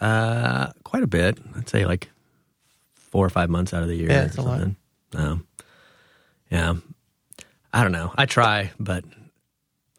[0.00, 1.36] Uh quite a bit.
[1.56, 2.08] I'd say like
[2.94, 4.08] four or five months out of the year.
[4.12, 4.60] Yeah, it's a lot.
[5.12, 5.44] Um,
[6.52, 6.74] yeah.
[7.72, 8.12] I don't know.
[8.16, 9.04] I try, but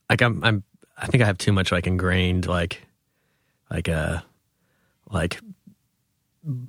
[0.09, 0.63] like I'm I'm
[0.97, 2.81] I think I have too much like ingrained like
[3.69, 4.21] like uh
[5.11, 5.41] like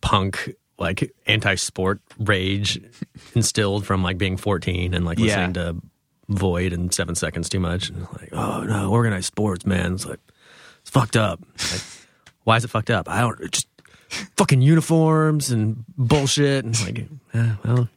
[0.01, 2.81] punk like anti-sport rage
[3.37, 5.27] instilled from like being 14 and like Yeah.
[5.27, 5.77] listening to
[6.29, 10.19] Void and 7 seconds too much and like oh no organized sports man it's like
[10.81, 11.81] it's fucked up like
[12.43, 13.69] why is it fucked up I don't just
[14.37, 17.89] fucking uniforms and bullshit and like yeah, well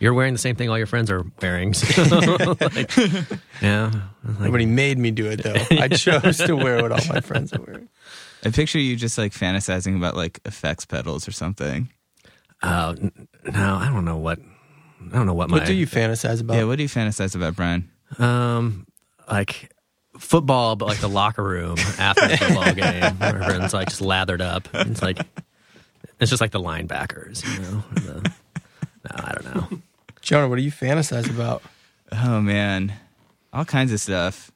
[0.00, 2.96] you're wearing the same thing all your friends are wearing so, like,
[3.60, 3.90] yeah
[4.24, 5.54] like, Nobody made me do it though.
[5.70, 7.88] I chose to wear what all my friends are wearing.
[8.44, 11.88] I picture you just like fantasizing about like effects pedals or something.
[12.62, 12.94] Uh,
[13.44, 14.38] no, I don't know what.
[15.12, 15.58] I don't know what my.
[15.58, 16.56] What do you fantasize about?
[16.56, 17.90] Yeah, what do you fantasize about, Brian?
[18.18, 18.86] Um,
[19.30, 19.72] like
[20.18, 24.42] football, but like the locker room after the football game, where everyone's like just lathered
[24.42, 24.68] up.
[24.74, 25.18] It's like
[26.20, 27.84] it's just like the linebackers, you know.
[27.94, 28.20] The,
[29.10, 29.78] no, I don't know.
[30.20, 31.62] Jonah, what do you fantasize about?
[32.12, 32.92] Oh man.
[33.52, 34.50] all kinds of stuff.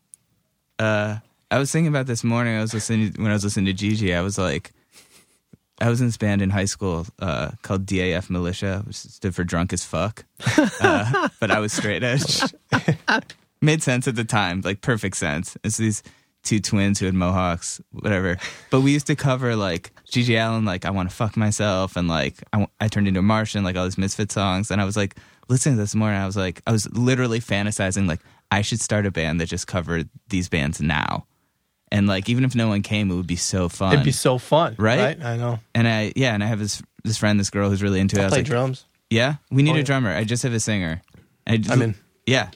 [0.78, 1.16] Uh,
[1.50, 2.56] I was thinking about this morning.
[2.56, 4.16] I was listening when I was listening to GG.
[4.16, 4.72] I was like,
[5.80, 9.44] I was in this band in high school uh, called DAF Militia, which stood for
[9.44, 10.24] drunk as fuck.
[10.80, 12.40] Uh, but I was straight edge.
[13.60, 15.56] Made sense at the time, like perfect sense.
[15.62, 16.02] It's these
[16.42, 18.38] two twins who had mohawks, whatever.
[18.70, 22.06] But we used to cover like GG Allin, like I want to fuck myself, and
[22.06, 24.70] like I, w- I turned into a Martian, like all these Misfit songs.
[24.70, 25.16] And I was like
[25.48, 26.20] listening to this morning.
[26.20, 29.66] I was like, I was literally fantasizing like I should start a band that just
[29.66, 31.26] covered these bands now.
[31.90, 33.94] And like even if no one came, it would be so fun.
[33.94, 35.22] It'd be so fun, Right?
[35.22, 35.58] I know.
[35.74, 38.22] and I yeah, and I have this this friend, this girl who's really into it.
[38.22, 38.84] I I play like, drums.
[39.10, 39.82] yeah, we need Oh, a yeah.
[39.84, 40.10] drummer.
[40.14, 41.00] I just have a singer.
[41.46, 41.94] I just, I'm in.
[42.26, 42.50] Yeah,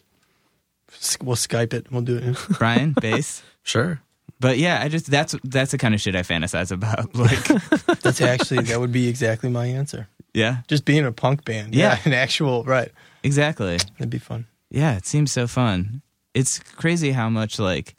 [1.23, 1.91] We'll Skype it.
[1.91, 2.37] We'll do it.
[2.59, 3.43] Brian bass.
[3.63, 4.01] Sure.
[4.39, 7.15] But yeah, I just that's that's the kind of shit I fantasize about.
[7.15, 7.45] Like,
[8.03, 10.09] That's actually that would be exactly my answer.
[10.35, 11.75] yeah, Just being a punk band.
[11.75, 11.99] Yeah.
[12.05, 12.91] an actual right.
[13.23, 13.79] exactly.
[13.99, 14.47] That'd be fun.
[14.71, 16.03] Yeah, it seems so fun.
[16.35, 17.95] It's crazy how much like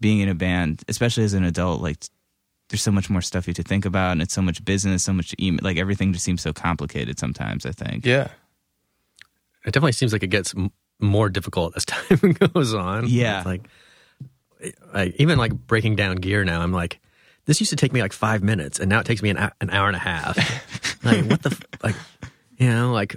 [0.00, 1.98] being in a band, especially as an adult, like
[2.70, 5.12] there's so much more stuff you to think about, and it's so much business, so
[5.12, 5.60] much email.
[5.62, 7.66] Like everything just seems so complicated sometimes.
[7.66, 8.06] I think.
[8.06, 8.28] Yeah.
[9.66, 13.06] It definitely seems like it gets m- more difficult as time goes on.
[13.08, 13.38] Yeah.
[13.38, 13.68] It's like,
[14.94, 17.00] like even like breaking down gear now, I'm like,
[17.46, 19.70] this used to take me like five minutes, and now it takes me an, an
[19.70, 20.36] hour and a half.
[21.04, 21.96] like what the f- like,
[22.58, 23.16] you know, like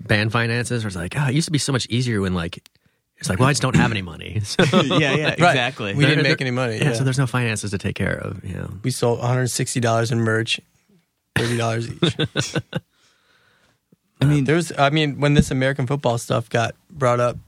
[0.00, 0.82] band finances.
[0.82, 2.58] Where it's like, oh, it used to be so much easier when like
[3.18, 4.40] it's like, well, I just don't have any money.
[4.44, 5.32] So, yeah, yeah, Right.
[5.38, 5.94] exactly.
[5.94, 6.78] We didn't There- make any money.
[6.78, 6.92] yeah, Yeah.
[6.94, 8.42] so there's no finances to take care of.
[8.44, 10.58] You know, we sold 160 dollars in merch,
[11.36, 12.56] thirty dollars each.
[14.22, 17.38] I mean, There's, I mean, when this American football stuff got brought up,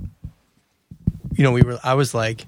[1.34, 2.46] you know, we were, I was like,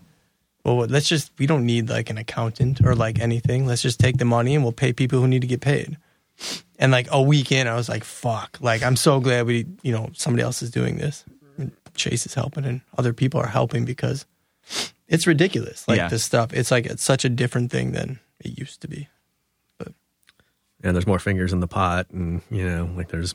[0.65, 3.67] well, let's just, we don't need like an accountant or like anything.
[3.67, 5.99] Let's just take the money and we'll pay people who need to get paid.
[6.79, 9.93] And like a week in, I was like, fuck, like, I'm so glad we, you
[9.93, 11.25] know, somebody else is doing this.
[11.59, 14.27] And Chase is helping and other people are helping because
[15.07, 15.87] it's ridiculous.
[15.87, 16.09] Like Yeah.
[16.09, 19.09] this stuff, it's like, it's such a different thing than it used to be.
[20.83, 23.35] and there's more fingers in the pot, and you know, like there's,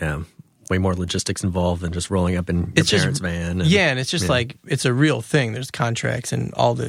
[0.00, 0.22] yeah,
[0.70, 3.60] way more logistics involved than just rolling up in your It's just- parents' van.
[3.60, 4.30] And, yeah, and it's just yeah.
[4.30, 5.52] like it's a real thing.
[5.52, 6.88] There's contracts and all the.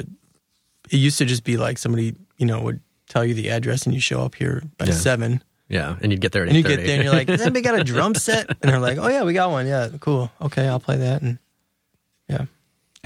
[0.90, 3.94] It used to just be like somebody you know would tell you the address and
[3.94, 4.92] you show up here by Yeah.
[4.92, 7.40] seven yeah, and you'd get there at and you get there and you're like, "Does
[7.42, 9.66] anybody got a drum set?" And they're like, "Oh yeah, we got one.
[9.66, 10.30] Yeah, cool.
[10.40, 11.38] Okay, I'll play that." And
[12.26, 12.46] yeah,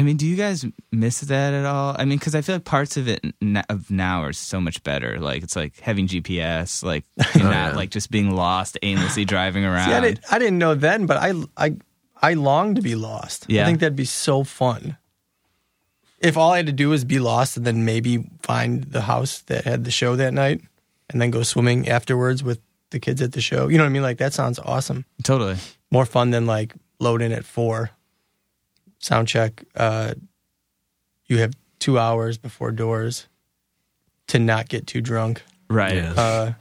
[0.03, 1.95] I mean, do you guys miss that at all?
[1.97, 4.83] I mean, because I feel like parts of it n- of now are so much
[4.83, 5.21] better.
[5.21, 7.77] Like it's like having GPS, like and oh, not yeah.
[7.77, 9.89] like just being lost aimlessly driving around.
[9.89, 11.77] see, I didn't I didn't know then, but I I
[12.21, 13.47] I long to be lost.
[13.49, 13.63] Yeah.
[13.63, 14.97] I think that'd be so fun.
[16.19, 19.43] If all I had to do was be lost and then maybe find the house
[19.43, 20.63] that had the show that night
[21.11, 23.69] and then go swimming afterwards with the kids at the show.
[23.69, 24.03] You know what I mean?
[24.03, 25.05] Like that sounds awesome.
[25.23, 25.59] Totally.
[25.93, 27.91] More fun than like loading at four.
[29.03, 29.65] Sound check.
[29.77, 30.15] Uh,
[31.27, 33.27] you have two hours before doors
[34.29, 35.43] to not get too drunk.
[35.69, 35.97] Right.
[35.97, 36.13] Yeah.
[36.17, 36.53] Uh,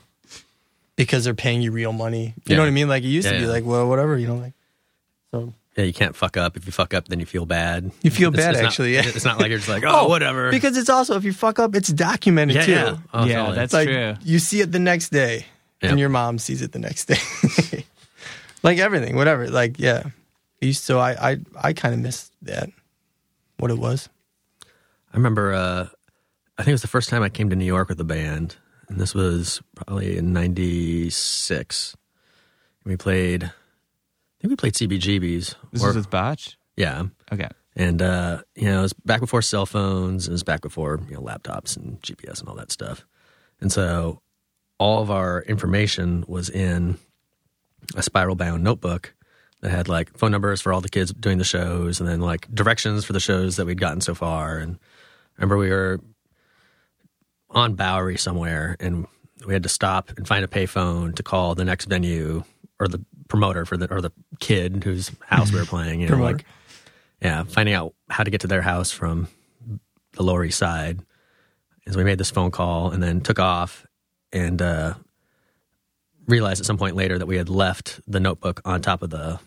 [0.96, 2.26] because they're paying you real money.
[2.26, 2.56] You Yeah.
[2.58, 2.89] know what I mean?
[2.89, 3.52] Like it used Yeah, to be yeah.
[3.52, 4.54] like, well, whatever, you know, like
[5.32, 6.58] so yeah, you can't fuck up.
[6.58, 7.92] If you fuck up, then you feel bad.
[8.02, 9.04] You feel It's- bad, it's not- actually, yeah.
[9.06, 10.52] it's not like you're just like, oh, whatever.
[10.52, 12.72] because it's also if you fuck up, it's documented yeah, too.
[12.72, 13.56] yeah, Oh, yeah, totally.
[13.56, 14.16] that's like true.
[14.24, 15.46] you see it the next day,
[15.82, 15.92] Yep.
[15.92, 17.86] and your mom sees it the next day.
[18.64, 19.48] like everything, whatever.
[19.50, 20.16] Like yeah, I used
[20.72, 22.70] so I I I kind of missed that.
[23.57, 24.09] What it was.
[25.14, 25.88] I remember, uh,
[26.57, 28.55] I think it was the first time I came to New York with the band,
[28.88, 31.95] and this was probably in '96.
[32.86, 33.51] We played, I
[34.41, 35.55] think we played CBGBs.
[35.72, 36.57] This or- is with Botch.
[36.76, 37.49] yeah, Okay.
[37.76, 40.28] and uh, you know, it was back before cell phones.
[40.28, 43.05] It was back before you know laptops and GPS and all that stuff.
[43.59, 44.22] And so,
[44.80, 46.97] all of our information was in
[47.95, 49.14] a spiral bound notebook
[49.62, 52.47] that had like phone numbers for all the kids doing the shows, and then like
[52.53, 54.57] directions for the shows that we'd gotten so far.
[54.57, 54.76] And
[55.38, 55.99] I remember we were
[57.49, 59.07] on Bowery somewhere, and
[59.45, 62.43] we had to stop and find a payphone to call the next venue
[62.80, 66.01] or the promoter for the or the kid whose house we were playing.
[66.01, 66.38] You know, Promoter.
[66.38, 66.45] like
[67.22, 69.28] yeah, finding out how to get to their house from
[70.14, 70.99] the Lower East Side.
[71.86, 73.86] And so we made this phone call and then took off
[74.32, 74.93] and uh,
[76.28, 79.39] realized at some point later that we had left the notebook on top of the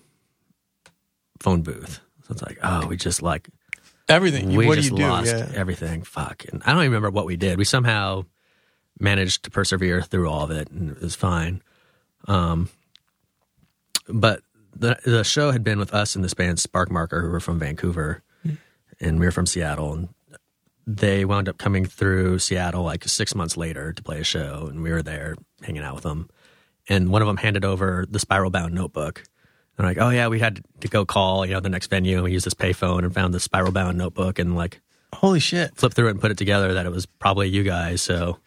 [1.44, 2.00] phone booth.
[2.26, 3.48] So it's like, oh, we just like
[4.08, 4.54] Everything.
[4.56, 5.08] we what just do you do?
[5.08, 5.50] lost Yeah.
[5.54, 6.02] everything.
[6.02, 6.44] Fuck.
[6.50, 7.58] And I don't even remember what we did.
[7.58, 8.24] We somehow
[8.98, 11.62] managed to persevere through all of it, and it was fine.
[12.26, 12.68] Um,
[14.08, 14.40] but
[14.74, 18.22] the the show had been with us and this band Sparkmarker, who were from Vancouver,
[19.00, 20.08] and we were from Seattle, and
[20.86, 24.82] they wound up coming through Seattle like six months later to play a show, and
[24.82, 26.28] we were there hanging out with them.
[26.88, 29.24] And one of them handed over the spiral bound notebook,
[29.76, 32.16] They're like, oh yeah, we had to go call, you know, the next venue.
[32.16, 34.80] and We used this payphone and found the spiral bound notebook and like
[35.12, 35.76] Holy shit.
[35.76, 38.00] flipped through it and put it together that it was probably you guys.
[38.02, 38.38] So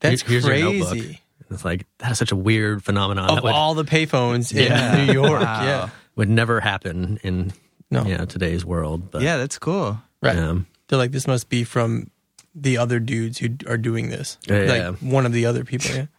[0.00, 0.88] That's here- here's your notebook.
[0.90, 1.20] crazy.
[1.50, 5.04] It's like that is such a weird phenomenon Of would, all the payphones in Yeah.
[5.06, 5.40] New York.
[5.42, 5.62] Wow.
[5.64, 5.88] Yeah.
[6.16, 7.52] would never happen in
[7.90, 8.04] No.
[8.04, 9.10] you know, today's world.
[9.12, 10.00] But Yeah, that's cool.
[10.20, 10.36] Right.
[10.36, 12.10] um, They're like, this must be from
[12.54, 14.38] the other dudes who are doing this.
[14.48, 14.90] Yeah, like yeah.
[15.08, 15.90] one of the other people.
[15.94, 16.06] Yeah.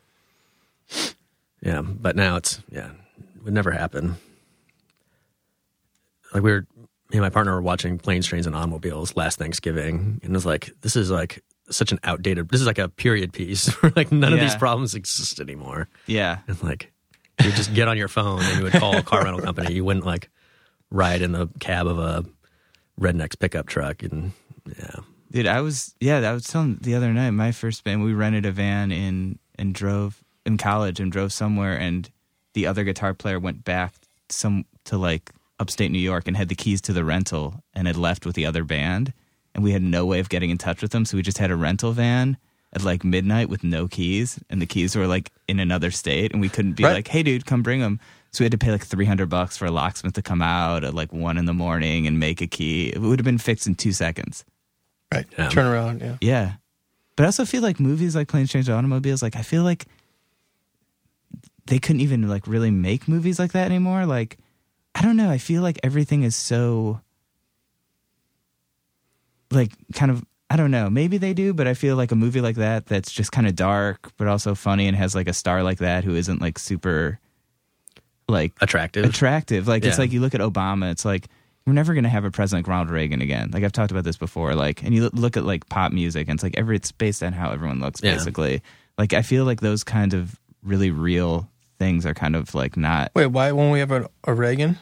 [1.62, 2.92] Yeah, but now it's yeah,
[3.36, 4.18] it would never happen.
[6.38, 10.20] Like we were, me and my partner were watching Planes, Trains, and Automobiles last Thanksgiving,
[10.22, 12.50] and it was like, this is like such an outdated.
[12.50, 15.88] This is like a period piece where like none of these problems exist anymore.
[16.06, 16.40] Yeah.
[16.48, 16.92] And like,
[17.44, 19.74] you just get on your phone and you would call a car rental company.
[19.74, 20.30] You wouldn't like
[20.92, 22.24] ride in the cab of a
[23.02, 24.34] redneck's pickup truck, and
[24.68, 25.00] yeah,
[25.32, 28.46] Dude, I was yeah, I was telling the other night, my first band, we rented
[28.46, 32.12] a van in and drove in college and drove somewhere and
[32.54, 33.96] the other guitar player went back
[34.30, 37.98] some to like upstate New York and had the keys to the rental and had
[37.98, 39.14] left with the other band
[39.56, 41.50] and we had no way of getting in touch with them, so we just had
[41.50, 42.38] a rental van
[42.74, 46.42] at like midnight with no keys and the keys were like in another state and
[46.42, 46.94] we couldn't be Right.
[46.94, 48.00] like, "Hey dude, come bring them."
[48.32, 50.94] So we had to pay like 300 bucks for a locksmith to come out at
[50.94, 52.90] like 1 in the morning and make a key.
[52.90, 54.44] It would have been fixed in 2 seconds.
[55.12, 55.26] Right.
[55.40, 55.50] Yeah.
[55.50, 56.02] Turn around.
[56.02, 56.18] Yeah.
[56.22, 56.52] Yeah.
[57.16, 59.86] But I also feel like movies like Planes, Trains, and Automobiles, like I feel like
[61.66, 64.06] they couldn't even like really make movies like that anymore.
[64.06, 64.38] Like,
[64.98, 65.30] I don't know.
[65.30, 67.02] I feel like everything is so
[69.52, 70.90] like kind of I don't know.
[70.90, 73.56] Maybe they do, but I feel like a movie like that that's just kind of
[73.56, 77.20] dark but also funny and has like a star like that who isn't like super
[78.30, 79.06] like attractive.
[79.06, 79.68] attractive.
[79.68, 81.28] Like it's like you look at Obama, it's like
[81.66, 83.52] we're never going to have a president like Ronald Reagan again.
[83.52, 84.56] Like I've talked about this before.
[84.56, 87.22] Like, and you look- look at like pop music, and it's like every it's based
[87.22, 88.14] on how everyone looks, Yeah.
[88.14, 88.62] basically.
[88.98, 93.12] Like I feel like those kind of really real things are kind of like not.
[93.16, 94.78] Wait, why won't we have a, a Reagan?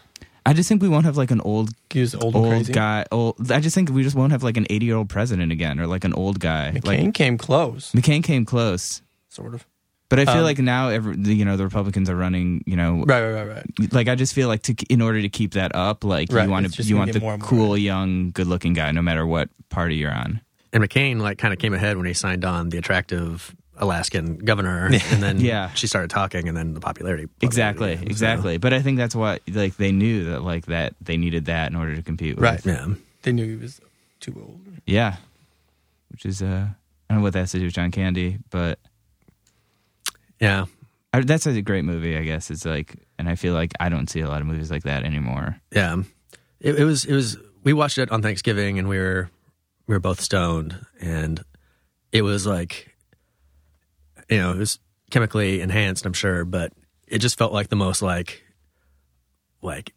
[0.46, 2.72] I just think we won't have like an old He was old old crazy.
[2.74, 3.06] guy.
[3.12, 3.52] Old.
[3.52, 5.88] I just think we just won't have like an eighty year old president again, or
[5.88, 6.72] like an old guy.
[6.76, 9.66] McCain Like came close, McCain came close, sort of.
[10.10, 12.64] but I feel Um, like now every you know the Republicans are running.
[12.68, 13.48] You know, Right, right, right,
[13.80, 13.94] right.
[13.94, 16.52] like I just feel like to in order to keep that up, like Right, you
[16.52, 17.50] want to you want the more and more.
[17.50, 20.42] cool, young, good-looking guy, no matter what party you're on.
[20.74, 24.86] And McCain like kind of came ahead when he signed on the attractive Alaskan governor,
[25.12, 25.72] and then Yeah.
[25.74, 28.58] she started talking, and then the popularity Exactly, plummeted again, so, exactly.
[28.58, 31.76] But I think that's what like they knew that like that they needed that in
[31.76, 32.36] order to compete.
[32.36, 32.44] With.
[32.44, 32.66] Right.
[32.66, 32.88] yeah,
[33.24, 33.82] They knew he was
[34.20, 34.62] too old.
[34.86, 35.18] Yeah.
[36.12, 36.68] Which is uh,
[37.10, 38.80] I don't know what that has to do with John Candy, but
[40.40, 40.66] yeah,
[41.14, 42.18] I, that's a great movie.
[42.18, 44.72] I guess it's like, and I feel like I don't see a lot of movies
[44.72, 45.58] like that anymore.
[45.72, 45.98] yeah.
[46.62, 49.30] It, it was it was we watched it on Thanksgiving, and we were
[49.88, 51.44] we were both stoned, and
[52.12, 52.95] it was like
[54.30, 54.80] you know it was
[55.12, 56.74] chemically enhanced, I'm sure, but
[57.08, 58.44] it just felt like the most like
[59.62, 59.94] like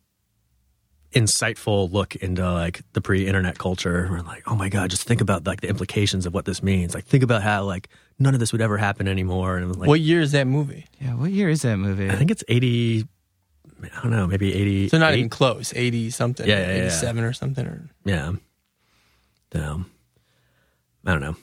[1.12, 5.46] insightful look into like the pre-internet culture we're like oh my god just think about
[5.46, 8.52] like the implications of what this means like think about how like none of this
[8.52, 10.84] would ever happen anymore and like what year is that movie?
[11.00, 11.14] Yeah.
[11.14, 12.10] What year is that movie?
[12.10, 13.06] i think it's 80
[13.82, 15.72] i don't know maybe 80 So not even close.
[15.74, 16.46] Eighty something.
[16.46, 16.72] Yeah, yeah, yeah.
[16.82, 17.66] eighty-seven or something.
[17.66, 18.32] Or yeah
[19.52, 19.84] so
[21.06, 21.36] i don't know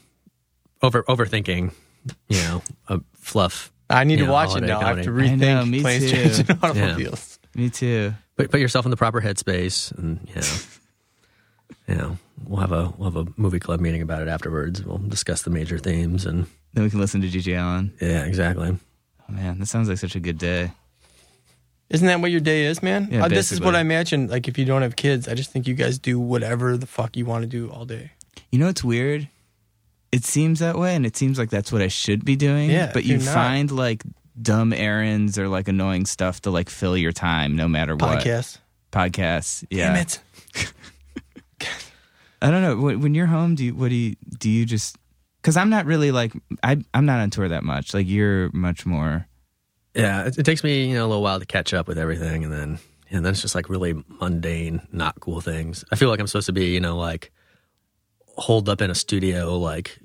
[0.84, 1.72] over overthinking
[2.30, 4.80] you know a fluff I need Yeah, to watch it holiday now.
[4.82, 5.28] I have to comedy.
[5.28, 6.10] I rethink know, me Planes, too.
[6.12, 7.40] Trains, and Automobiles.
[7.56, 8.14] Me too.
[8.36, 10.48] put, put yourself in the proper headspace and you know
[11.88, 14.98] you know we'll have a we'll have a movie club meeting about it afterwards we'll
[14.98, 17.94] discuss the major themes and Then we can listen to GG Allin.
[18.02, 18.78] yeah exactly
[19.28, 20.72] Oh man, that sounds like such a good day.
[21.90, 23.10] Isn't that what your day is, man?
[23.12, 23.76] Yeah, Uh, this is what.
[23.76, 24.28] I imagine.
[24.28, 27.16] Like if you don't have kids, I just think you guys do whatever the fuck
[27.18, 28.12] you want to do all day.
[28.52, 29.28] You know what's weird?
[30.16, 32.70] It seems that way, and it seems like that's what I should be doing.
[32.70, 34.02] Yeah, but you find like
[34.42, 38.20] dumb errands or like annoying stuff to like fill your time, no matter what.
[38.20, 38.60] Podcast.
[38.94, 39.66] Podcasts.
[39.70, 39.88] Yeah.
[39.88, 40.20] Damn it.
[42.42, 42.78] I don't know.
[42.78, 44.50] When when you're home, do you what do you do?
[44.50, 44.96] You just
[45.42, 46.32] because I'm not really like
[46.64, 47.94] I I'm not on tour that much.
[47.94, 49.28] Like you're much more.
[49.94, 52.46] Yeah, it, it takes me you know a little while to catch up with everything,
[52.46, 52.80] and then
[53.12, 55.84] and then it's just like really mundane, not cool things.
[55.92, 57.34] I feel like I'm supposed to be you know like
[58.38, 60.00] holed up in a studio like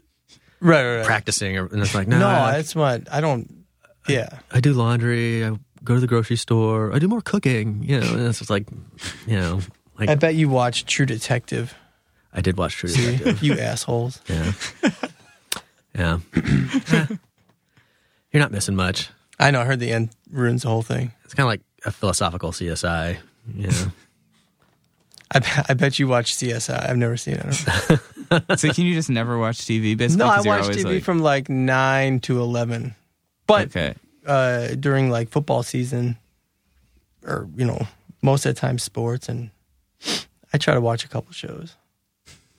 [0.61, 1.06] Right, right, right.
[1.06, 3.64] practicing, or, and it's like no, no, I, that's what I don't.
[4.08, 4.28] Yeah.
[4.50, 8.12] I do laundry, I go to the grocery store, I do more cooking, you know.
[8.12, 8.66] And it's just like
[9.26, 9.61] you know
[9.98, 11.74] like I bet you watch True Detective.
[12.32, 13.42] I did watch True See, Detective.
[13.42, 14.20] you assholes.
[14.28, 14.52] yeah,
[15.94, 16.18] yeah.
[16.92, 17.06] Eh,
[18.32, 19.11] You're not missing much.
[19.40, 19.61] I know.
[19.61, 21.12] I heard the end ruins the whole thing.
[21.24, 23.16] It's kind of like a philosophical CSI.
[23.54, 23.86] You know?
[25.32, 26.88] I, bet- I bet you watch CSI.
[26.88, 28.00] I've never seen it.
[28.56, 29.96] so can you just never watch TV?
[29.96, 32.94] Basically, no, I 'Cause you're watch always TV like- from like nine to eleven,
[33.46, 33.94] but okay.
[34.26, 36.16] uh, during like football season,
[37.26, 37.86] or you know
[38.22, 39.50] most of the time sports, and
[40.52, 41.74] I try to watch a couple shows.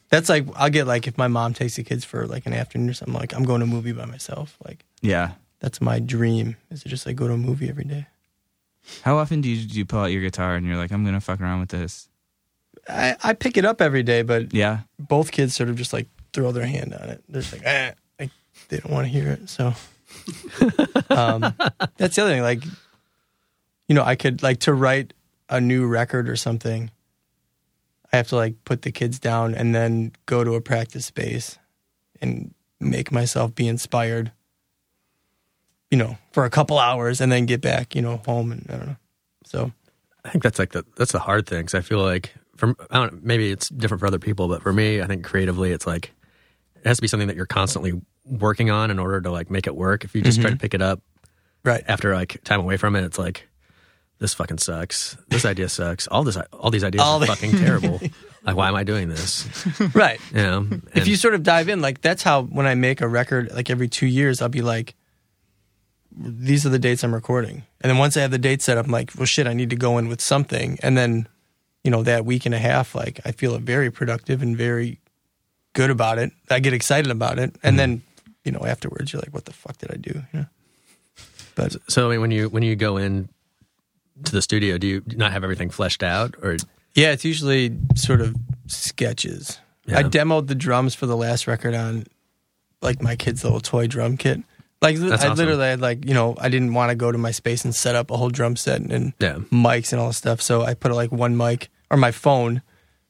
[0.10, 2.90] That's like I'll get like if my mom takes the kids for like an afternoon
[2.90, 3.14] or something.
[3.14, 4.58] Like I'm going to a movie by myself.
[4.66, 5.32] Like Yeah.
[5.62, 8.08] that's my dream is to just like go to a movie every day.
[9.04, 11.22] How often do you do you pull out your guitar and you're like, I'm gonna
[11.22, 12.10] fuck around with this?
[12.90, 14.82] I, I pick it up every day, but Yeah.
[15.00, 17.24] both kids sort of just like throw their hand on it.
[17.30, 18.30] They're just like, eh, like
[18.70, 19.50] they don't want to hear it.
[19.50, 19.68] So
[21.10, 21.54] um,
[21.98, 22.42] that's the other thing.
[22.42, 22.64] Like,
[23.88, 25.14] you know, I could like to write
[25.50, 26.92] a new record or something.
[28.14, 31.58] I have to like put the kids down and then go to a practice space
[32.22, 34.32] and make myself be inspired.
[35.90, 38.78] You know, for a couple hours and then get back, you know, home and I
[38.78, 38.96] don't know.
[39.46, 39.72] So
[40.24, 43.00] I think that's like the that's the hard thing because I feel like from I
[43.00, 46.14] don't maybe it's different for other people, but for me, I think creatively, it's like
[46.76, 49.66] it has to be something that you're constantly working on in order to like make
[49.66, 50.04] it work.
[50.04, 50.62] If you just try to mm-hmm.
[50.62, 51.02] pick it up
[51.66, 53.48] right, after like time away from it, it's like
[54.20, 55.18] this fucking sucks.
[55.28, 56.06] This idea sucks.
[56.06, 58.00] All this all these ideas All are the- fucking terrible.
[58.44, 59.48] Like, why am I doing this?
[59.94, 60.20] right.
[60.32, 63.08] You know, if you sort of dive in, like that's how when I make a
[63.08, 64.96] record, like every two years, I'll be like,
[66.12, 67.66] these are the dates I'm recording.
[67.82, 69.70] And then once I have the date set up, I'm like, well, shit, I need
[69.70, 70.80] to go in with something.
[70.82, 71.28] And then,
[71.84, 75.00] you know, that week and a half, like I feel very productive and very
[75.74, 76.32] good about it.
[76.50, 77.56] I get excited about it.
[77.64, 77.78] And mm-hmm.
[77.78, 78.02] then,
[78.44, 80.24] you know, afterwards, you're like, what the fuck did I do?
[80.34, 80.46] You know?
[81.56, 83.30] But so I mean, when you when you go in
[84.24, 86.58] to the studio, do you not have everything fleshed out, or
[86.96, 88.36] yeah, it's usually sort of
[88.68, 89.60] sketches.
[89.88, 92.06] I demoed the drums for the last record on
[92.82, 94.42] like my kid's little toy drum kit.
[94.82, 95.38] Like That's I awesome.
[95.38, 97.96] literally had like you know I didn't want to go to my space and set
[97.96, 100.42] up a whole drum set and, and yeah, mics and all this stuff.
[100.42, 102.62] So I put like one mic or my phone.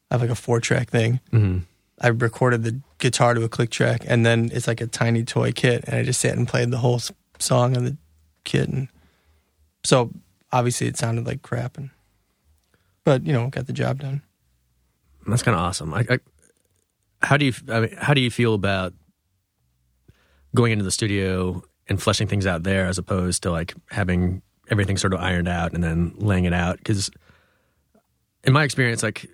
[0.10, 1.20] I have like a four track thing.
[1.32, 1.60] hmm
[2.04, 5.52] I recorded the guitar to a click track, and then it's like a tiny toy
[5.52, 7.00] kit, and I just sat and played the whole
[7.38, 7.96] song on the
[8.44, 8.88] kit, and
[9.84, 10.10] so
[10.52, 11.92] obviously it sounded like crap, and
[13.04, 14.24] but you know got the job done.
[15.28, 15.94] that's kind of awesome.
[15.94, 16.20] I, I,
[17.22, 18.94] how do you I mean, how do you feel about
[20.56, 24.98] going into the studio and fleshing things out there as opposed to like having everything
[24.98, 26.78] sort of ironed out and then laying it out?
[26.78, 27.10] Because
[28.44, 29.30] in my experience, like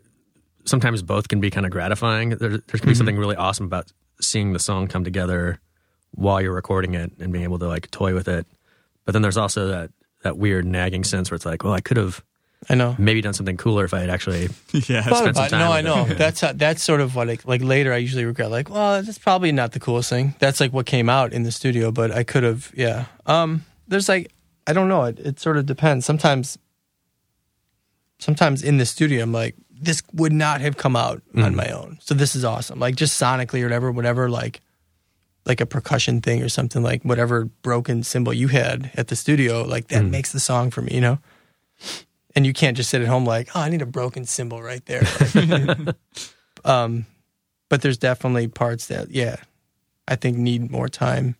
[0.66, 2.30] sometimes both can be kind of gratifying.
[2.30, 2.94] There, there can be mm-hmm.
[2.94, 3.92] something really awesome about
[4.22, 5.60] seeing the song come together
[6.12, 8.46] while you're recording it and being able to like toy with it.
[9.06, 9.92] But then there's also that
[10.24, 12.24] that weird nagging sense where it's like, well, I could have
[12.70, 12.96] I know.
[12.98, 15.02] maybe done something cooler if I had actually Yeah.
[15.02, 15.50] Spent some about it.
[15.52, 16.08] time No, with I know.
[16.08, 16.14] Yeah.
[16.16, 18.50] That's how, that's sort of what I, like later I usually regret.
[18.52, 20.34] Like, well, that's probably not the coolest thing.
[20.40, 22.72] That's like what came out in the studio, but I could have.
[22.76, 23.06] Yeah.
[23.26, 23.64] Um.
[23.88, 24.32] There's like
[24.66, 25.04] I don't know.
[25.06, 26.06] It it sort of depends.
[26.06, 26.58] Sometimes.
[28.20, 32.00] Sometimes in the studio, I'm like, this would not have come out on my own.
[32.02, 32.80] So this is awesome.
[32.80, 34.30] Like just sonically or whatever, whatever.
[34.30, 34.62] Like.
[35.46, 39.62] Like a percussion thing or something like whatever broken cymbal you had at the studio,
[39.62, 41.20] like that makes the song for me, you know.
[42.38, 44.86] And you can't just sit at home like, oh, I need a broken cymbal right
[44.86, 45.02] there.
[45.34, 45.96] Like,
[46.66, 47.08] um,
[47.68, 49.38] but there's definitely parts that, yeah,
[50.08, 51.36] I think need more time.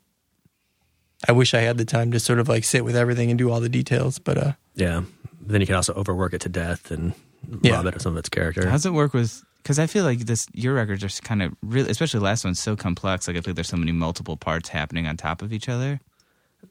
[1.28, 3.52] I wish I had the time to sort of like sit with everything and do
[3.52, 5.04] all the details, but uh, Yeah.
[5.40, 7.14] Then you can also overwork it to death and
[7.62, 7.76] Yeah.
[7.76, 8.68] rob it of some of its character.
[8.68, 9.44] How's it work with?
[9.62, 12.60] Because I feel like this, your records are kind of really, especially the last one's
[12.60, 13.28] so complex.
[13.28, 16.00] Like I feel like there's so many multiple parts happening on top of each other.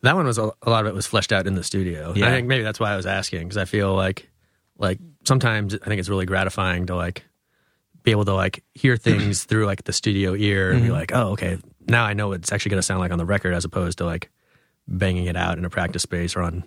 [0.03, 2.12] That one was a, a lot of it was fleshed out in the studio.
[2.14, 2.26] Yeah.
[2.26, 4.28] I think maybe that's why I was asking because I feel like
[4.78, 7.24] like sometimes I think it's really gratifying to like
[8.03, 10.97] be able to like hear things through like the studio ear and be mm-hmm.
[10.97, 11.59] like, oh, okay,
[11.89, 13.99] now I know what it's actually going to sound like on the record as opposed
[13.99, 14.30] to like
[14.89, 16.62] banging it out in a practice space or on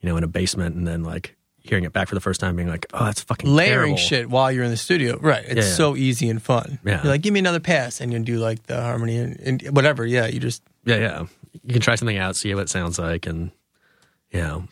[0.00, 2.56] you know in a basement and then like hearing it back for the first time
[2.56, 3.96] being like, oh, that's fucking layering terrible.
[3.96, 5.44] shit while you're in the studio, right?
[5.44, 5.70] It's Yeah, yeah.
[5.70, 6.78] so easy and fun.
[6.84, 7.02] Yeah.
[7.02, 10.04] You're like, give me another pass, and you do like the harmony and, and whatever.
[10.04, 11.26] Yeah, you just Yeah, yeah.
[11.62, 13.50] You can try something out, see what it sounds like, and
[14.30, 14.64] you know,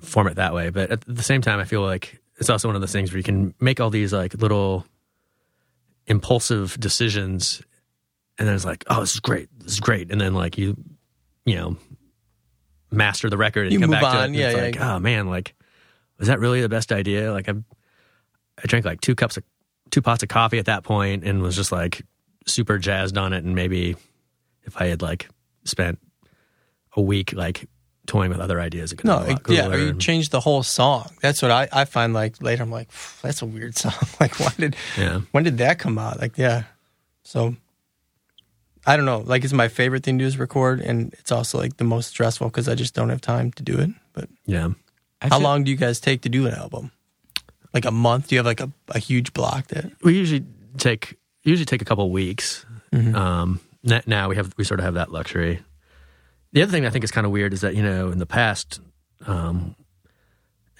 [0.00, 0.70] form it that way.
[0.70, 3.18] But at the same time, I feel like it's also one of those things where
[3.18, 4.86] you can make all these like little
[6.06, 7.62] impulsive decisions,
[8.38, 10.76] and then it's like, oh, this is great, this is great, and then like you,
[11.44, 11.76] you know,
[12.90, 14.62] master the record and You come back to it, and Yeah, it's yeah.
[14.62, 15.54] like, oh man, like
[16.18, 17.32] was that really the best idea?
[17.32, 19.44] Like I, I drank like two cups of
[19.90, 22.02] two pots of coffee at that point, and was just like
[22.46, 23.96] super jazzed on it, and maybe
[24.64, 25.28] if I had like
[25.64, 25.98] spent
[26.96, 27.68] a week like
[28.06, 29.66] toying with other ideas, it could no, have a lot yeah.
[29.68, 31.10] Or you and- change the whole song.
[31.22, 32.12] That's what I, I find.
[32.12, 32.88] Like later, I'm like,
[33.22, 33.92] that's a weird song.
[34.20, 36.20] like, why did yeah, when did that come out?
[36.20, 36.64] Like, yeah.
[37.24, 37.56] So
[38.86, 39.20] I don't know.
[39.20, 42.08] Like, it's my favorite thing to do is record, and it's also like the most
[42.08, 43.90] stressful because I just don't have time to do it.
[44.12, 44.68] But yeah.
[45.22, 46.90] I how feel- long do you guys take to do an album?
[47.72, 48.28] Like a month?
[48.28, 49.90] Do you have like a, a huge block that?
[50.02, 50.44] We usually
[50.76, 52.64] take usually take a couple weeks.
[52.92, 53.14] Mm-hmm.
[53.16, 53.73] Um, n-
[54.06, 55.62] now we have we sort of have that luxury.
[56.52, 58.26] The other thing I think is kind of weird is that you know in the
[58.26, 58.80] past,
[59.26, 59.74] um,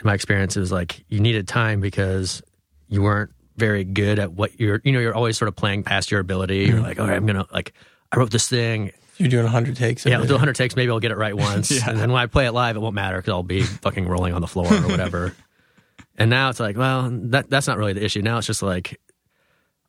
[0.01, 2.43] in my experience, it was like you needed time because
[2.89, 4.81] you weren't very good at what you're.
[4.85, 6.65] You know, you're always sort of playing past your ability.
[6.65, 7.73] You're like, all right, I'm gonna like.
[8.13, 8.93] I wrote this thing.
[9.17, 10.05] You're doing 100 takes.
[10.05, 10.75] Yeah, I'll do 100 takes.
[10.77, 11.71] Maybe I'll get it right once.
[11.71, 11.89] yeah.
[11.89, 14.35] And then when I play it live, it won't matter because I'll be fucking rolling
[14.35, 15.35] on the floor or whatever.
[16.19, 18.23] and now it's like, well, that that's not really the issue.
[18.23, 19.01] Now it's just like,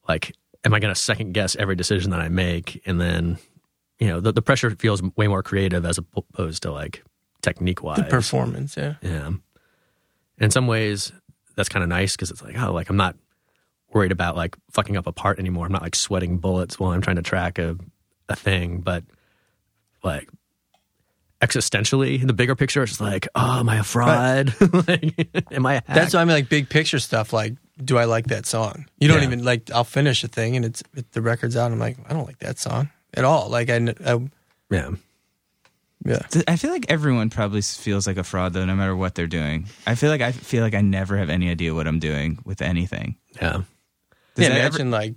[0.07, 0.35] like,
[0.65, 2.81] am I going to second guess every decision that I make?
[2.85, 3.37] And then,
[3.99, 7.03] you know, the, the pressure feels way more creative as opposed to like
[7.41, 7.97] technique wise.
[7.97, 8.95] The performance, yeah.
[9.01, 9.31] Yeah.
[10.39, 11.13] In some ways,
[11.55, 13.15] that's kind of nice because it's like, oh, like I'm not
[13.93, 15.67] worried about like fucking up a part anymore.
[15.67, 17.77] I'm not like sweating bullets while I'm trying to track a,
[18.27, 18.79] a thing.
[18.79, 19.03] But
[20.03, 20.29] like
[21.41, 24.53] existentially, the bigger picture is like, oh, am I a fraud?
[24.87, 25.95] like, am I a hack?
[25.95, 27.31] That's what I mean, like big picture stuff.
[27.31, 27.53] Like,
[27.83, 28.85] do I like that song?
[28.99, 29.25] You don't Yeah.
[29.27, 29.69] even like.
[29.71, 31.71] I'll finish a thing and it's it, the record's out.
[31.71, 33.49] I'm like, I don't like that song at all.
[33.49, 34.19] Like, I, I
[34.69, 34.91] yeah.
[36.05, 36.19] yeah.
[36.47, 39.67] I feel like everyone probably feels like a fraud though, no matter what they're doing.
[39.85, 42.61] I feel like I feel like I never have any idea what I'm doing with
[42.61, 43.15] anything.
[43.41, 43.61] Yeah.
[44.35, 45.15] Does yeah, that ever- imagine like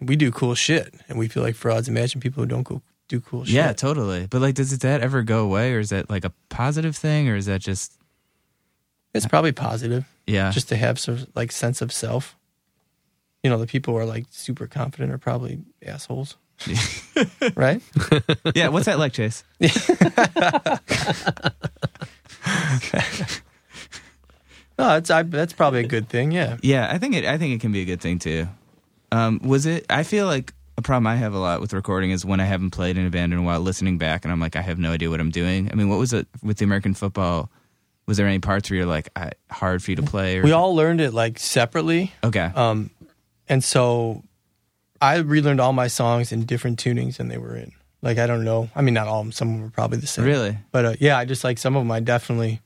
[0.00, 1.88] we do cool shit and we feel like frauds.
[1.88, 3.54] Imagine people who don't go, do cool shit.
[3.54, 4.26] Yeah, totally.
[4.26, 7.36] But like, does that ever go away, or is that like a positive thing, or
[7.36, 7.96] is that just
[9.14, 10.50] it's probably positive yeah?
[10.50, 12.36] just to have some like sense of self.
[13.42, 16.36] You know, the people who are like super confident are probably assholes,
[17.56, 17.82] right?
[18.54, 18.68] yeah.
[18.68, 19.44] What's that like, Chase?
[24.78, 26.32] No, it's I, that's probably a good thing.
[26.32, 26.56] Yeah.
[26.62, 27.24] Yeah, I think it.
[27.24, 28.48] I think it can be a good thing too.
[29.12, 29.84] Um, was it?
[29.90, 32.70] I feel like a problem I have a lot with recording is when I haven't
[32.70, 34.92] played in a band in a while, listening back, and I'm like, I have no
[34.92, 35.70] idea what I'm doing.
[35.70, 37.50] I mean, what was it with the American football?
[38.06, 40.38] Was there any parts where you're like, I, hard for you to play?
[40.38, 42.12] Or, We all learned it like separately.
[42.24, 42.50] okay.
[42.54, 42.90] Um,
[43.48, 44.22] and so
[45.00, 47.72] I relearned all my songs in different tunings than they were in.
[48.02, 48.68] Like I don't know.
[48.74, 49.32] I mean, not all of them.
[49.32, 50.24] Some of them were probably the same.
[50.24, 50.58] really?
[50.72, 51.90] But uh, yeah, I just like some of them.
[51.92, 52.60] I definitely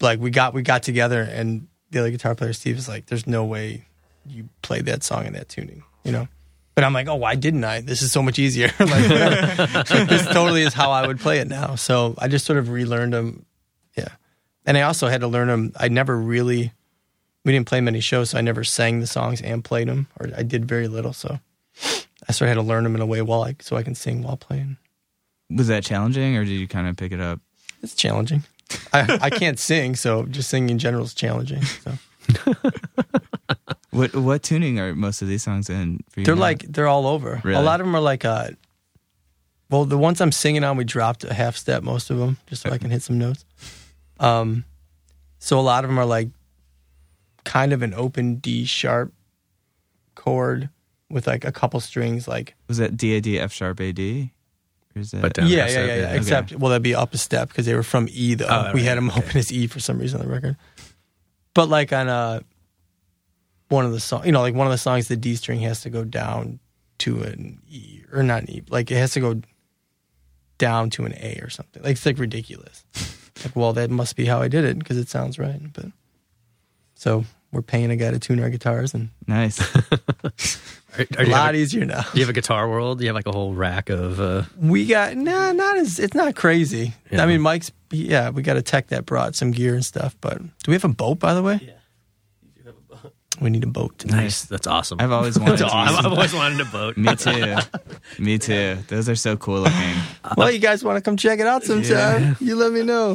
[0.00, 0.20] like.
[0.20, 3.44] We got we got together, and the other guitar player Steve is like, "There's no
[3.44, 3.86] way
[4.26, 6.28] you played that song in that tuning," you know.
[6.76, 7.80] But I'm like, "Oh, why didn't I?
[7.80, 8.70] This is so much easier.
[8.78, 8.88] like.
[8.88, 9.08] Like,
[10.08, 13.12] this totally is how I would play it now." So I just sort of relearned
[13.14, 13.44] them.
[14.64, 15.72] And I also had to learn them.
[15.76, 16.72] I never really.
[17.44, 20.28] We didn't play many shows, so I never sang the songs and played them, or
[20.36, 21.12] I did very little.
[21.12, 21.40] So
[22.28, 23.96] I sort of had to learn them in a way while I so I can
[23.96, 24.76] sing while playing.
[25.50, 27.40] Was that challenging, or did you kind of pick it up?
[27.82, 28.44] It's challenging.
[28.92, 31.62] I, I can't sing, so just singing in general is challenging.
[31.62, 31.98] So
[33.90, 36.00] What what tuning are most of these songs in?
[36.10, 36.40] For you they're now?
[36.40, 37.42] like they're all over.
[37.44, 37.58] Really?
[37.60, 38.50] A lot of them are like uh
[39.68, 42.62] well, the ones I'm singing on, we dropped a half step most of them, just
[42.62, 43.44] so I can hit some notes.
[44.22, 44.64] Um,
[45.38, 46.28] so a lot of them are like
[47.44, 49.12] kind of an open D sharp
[50.14, 50.70] chord
[51.10, 54.32] with like a couple strings, like was that D A D F sharp A D?
[54.94, 56.00] Or is that But down yeah, half yeah, yeah, yeah.
[56.02, 56.14] yeah.
[56.14, 58.46] Except, well, that'd be up a step because they were from E though.
[58.48, 59.20] Oh, we right, had them okay.
[59.20, 60.56] open as E for some reason on the record.
[61.54, 62.40] But like on uh
[63.68, 65.80] one of the songs, you know, like one of the songs, the D string has
[65.80, 66.60] to go down
[66.98, 69.40] to an E or not an E, like it has to go
[70.58, 71.82] down to an A or something.
[71.82, 72.84] Like it's like ridiculous.
[73.44, 75.60] Like, well, that must be how I did it because it sounds right.
[75.72, 75.86] But
[76.94, 79.60] so we're paying a guy to tune our guitars, and nice?
[80.98, 82.02] Are, are a lot a, easier now.
[82.02, 82.98] do you have a guitar world?
[82.98, 84.20] Do you have like a whole rack of.
[84.20, 86.92] Uh, We got nah, not as it's not crazy.
[87.10, 87.22] Yeah.
[87.22, 90.14] I mean, Mike's yeah, we got a tech that brought some gear and stuff.
[90.20, 91.60] But do we have a boat by the way?
[91.62, 91.72] Yeah.
[92.42, 93.14] You do have a boat.
[93.40, 94.04] We need a boat.
[94.04, 94.42] nice.
[94.44, 94.98] That's awesome.
[95.00, 95.58] I've always wanted.
[95.58, 96.06] To awesome.
[96.06, 96.96] I've always wanted a boat.
[96.96, 97.56] Me too.
[98.18, 98.78] Me too.
[98.88, 99.94] Those are so cool looking.
[100.36, 102.36] Well, you guys want to come check it out sometime?
[102.40, 103.12] You let me know.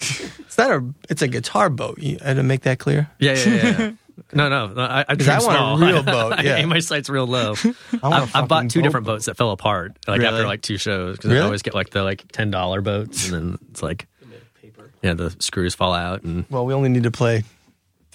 [0.00, 0.84] It's not a.
[1.08, 1.98] It's a guitar boat.
[1.98, 3.08] You, I had to make that clear.
[3.18, 3.62] Yeah, yeah, yeah.
[3.78, 3.90] yeah.
[4.32, 4.80] No, no, no.
[4.82, 5.78] I, I, 'Cause I dream want a small.
[5.78, 6.56] real boat, I yeah.
[6.56, 7.54] aim my sights real low.
[8.00, 9.14] I, want a I, I bought two boat different boat.
[9.14, 10.32] boats that fell apart like Really?
[10.32, 13.34] after like two shows because I always get like the like ten dollar boats and
[13.34, 14.90] then it's like They're made of paper.
[15.02, 17.42] yeah the screws fall out and Well, we only need to play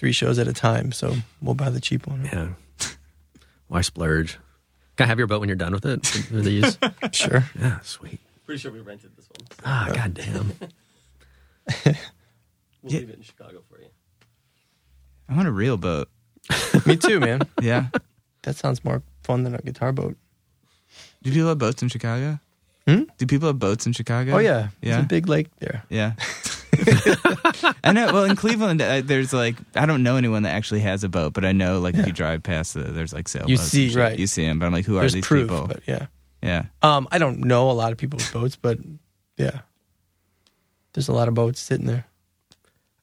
[0.00, 2.24] three shows at a time, so we'll buy the cheap one.
[2.24, 2.48] yeah.
[3.68, 4.38] Why splurge?
[4.96, 6.00] Can I have your boat when you're done with it?
[6.32, 6.78] With these?
[7.12, 7.44] Sure.
[7.58, 8.18] Yeah, sweet.
[8.46, 9.46] Pretty sure we rented this one.
[9.50, 10.52] So Ah, goddamn.
[11.84, 11.94] we'll
[12.82, 13.00] Yeah.
[13.00, 13.88] leave it in Chicago for you.
[15.28, 16.08] I want a real boat.
[16.86, 17.42] me too, man.
[17.60, 17.88] Yeah.
[18.42, 20.16] That sounds more fun than a guitar boat.
[21.22, 22.40] Do people have boats in Chicago?
[22.88, 23.02] Hmm?
[23.18, 24.32] Do people have boats in Chicago?
[24.36, 25.00] Oh yeah, there's Yeah.
[25.00, 25.84] a big lake there.
[25.90, 26.14] Yeah.
[27.84, 28.06] I know.
[28.12, 31.32] Well, in Cleveland, uh, there's like I don't know anyone that actually has a boat,
[31.32, 33.50] but I know like if you drive past, the, there's like sailboats.
[33.50, 33.98] You and see, shit.
[33.98, 34.18] right.
[34.18, 35.66] You see them, but I'm like, who There's are these proof, people?
[35.66, 36.06] but yeah.
[36.42, 36.64] Yeah.
[36.82, 38.78] Um, I don't know a lot of people with boats, but
[39.36, 39.60] yeah,
[40.94, 42.06] there's a lot of boats sitting there.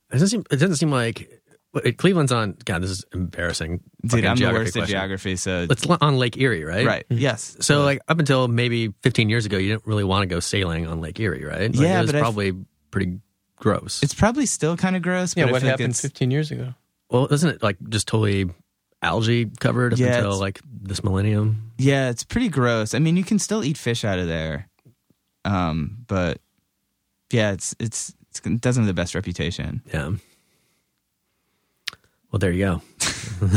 [0.09, 0.43] It doesn't seem.
[0.51, 1.30] It doesn't seem like
[1.73, 2.57] well, Cleveland's on.
[2.65, 3.82] God, this is embarrassing.
[4.01, 4.93] Dude, Fucking I'm the worst at question.
[4.93, 6.86] geography, so It's li- on Lake Erie, right?
[6.86, 7.05] right.
[7.09, 7.57] Yes.
[7.59, 10.88] So like up until maybe 15 years ago, you didn't really want to go sailing
[10.88, 11.69] on Lake Erie, right?
[11.69, 12.53] Like, Yeah, it was but I f- probably
[12.89, 13.19] pretty
[13.57, 14.01] gross.
[14.01, 15.35] It's probably still kind of gross.
[15.35, 16.73] Yeah, but what feel like happened it's- 15 years ago?
[17.09, 18.49] well, isn't it like just totally
[19.01, 21.71] algae covered up Yeah, until it's- like this millennium?
[21.77, 22.93] Yeah, it's pretty gross.
[22.93, 24.67] I mean, you can still eat fish out of there,
[25.45, 26.39] um, but
[27.31, 29.81] yeah, it's it's, it's it doesn't have the best reputation.
[29.93, 30.11] Yeah.
[32.38, 32.81] Well, there you go.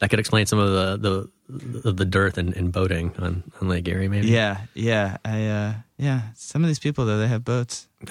[0.00, 3.86] that could explain some of the the the dearth in, and boating on, on Lake
[3.86, 4.26] Erie, maybe.
[4.26, 6.22] Yeah, yeah, I uh, yeah.
[6.34, 7.86] Some of these people though, they have boats.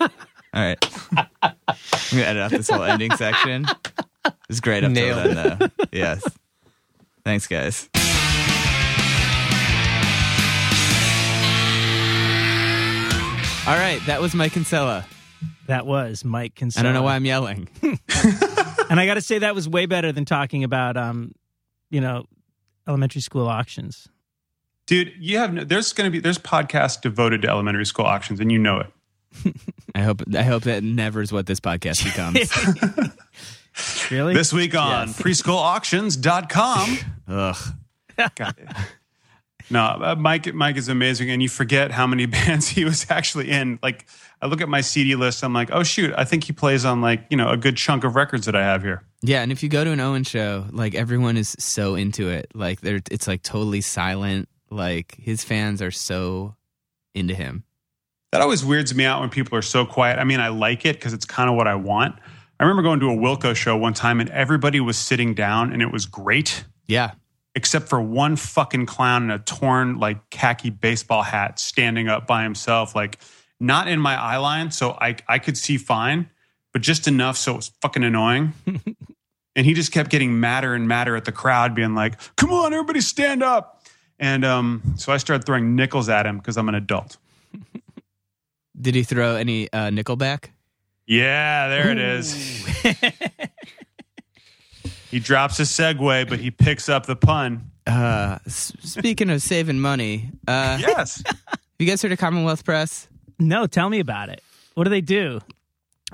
[0.00, 0.08] All
[0.54, 0.78] right,
[1.10, 1.26] I'm
[2.12, 3.66] gonna edit out this whole ending section.
[4.48, 5.68] It's great up till Nailed then, though.
[5.90, 6.22] Yes.
[7.24, 7.88] Thanks, guys.
[13.66, 15.04] All right, that was Mike Kinsella.
[15.66, 17.68] That was Mike I don't know why I'm yelling.
[18.90, 21.32] And I got to say that was way better than talking about, um,
[21.90, 22.26] you know,
[22.86, 24.08] elementary school auctions.
[24.86, 28.40] Dude, you have no, there's going to be there's podcasts devoted to elementary school auctions,
[28.40, 29.56] and you know it.
[29.94, 32.50] I hope I hope that never is what this podcast becomes.
[34.08, 34.34] Really?
[34.34, 36.98] This week on preschoolauctions.com.
[37.26, 37.56] Ugh.
[38.36, 38.54] God.
[39.70, 40.52] No, uh, Mike.
[40.52, 43.78] Mike is amazing, and you forget how many bands he was actually in.
[43.82, 44.06] Like,
[44.42, 47.00] I look at my CD list, I'm like, oh shoot, I think he plays on
[47.00, 49.02] like you know a good chunk of records that I have here.
[49.22, 52.50] Yeah, and if you go to an Owen show, like everyone is so into it.
[52.54, 54.48] Like they're it's like totally silent.
[54.70, 56.56] Like his fans are so
[57.14, 57.64] into him.
[58.32, 60.18] That always weirds me out when people are so quiet.
[60.18, 62.16] I mean, I like it because it's kind of what I want.
[62.58, 65.80] I remember going to a Wilco show one time, and everybody was sitting down, and
[65.80, 66.64] it was great.
[66.86, 67.12] Yeah.
[67.54, 72.42] Except for one fucking clown in a torn like khaki baseball hat standing up by
[72.42, 73.18] himself like
[73.60, 76.28] not in my eye line so i i could see fine
[76.74, 78.52] but just enough so it was fucking annoying.
[79.56, 82.72] And he just kept getting madder and madder at the crowd being like come on
[82.72, 83.84] everybody stand up!
[84.18, 87.18] And um so i started throwing nickels at him because i'm an adult.
[88.80, 90.50] Did he throw any uh, nickel back?
[91.06, 92.66] yeah there it is
[95.14, 99.78] he drops a segue but he picks up the pun Uh, s- speaking of saving
[99.78, 101.22] money, uh, yes
[101.78, 103.08] you guys heard of Commonwealth Press?
[103.38, 104.42] no, tell me about it.
[104.74, 105.40] What do they do?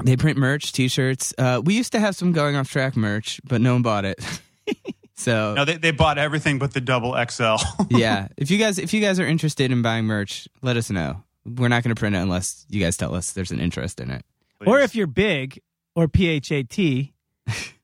[0.02, 1.32] They print merch, T-shirts.
[1.38, 4.18] Uh, we used to have some going off track merch, but no one bought it.
[5.14, 7.56] so no they, they bought everything but the double xl
[7.90, 11.22] yeah, if you guys if you guys are interested in buying merch, let us know.
[11.44, 14.10] We're not going to print it unless you guys tell us there's an interest in
[14.10, 14.24] it.
[14.66, 15.60] Or if you're big
[15.94, 17.10] or PHAT,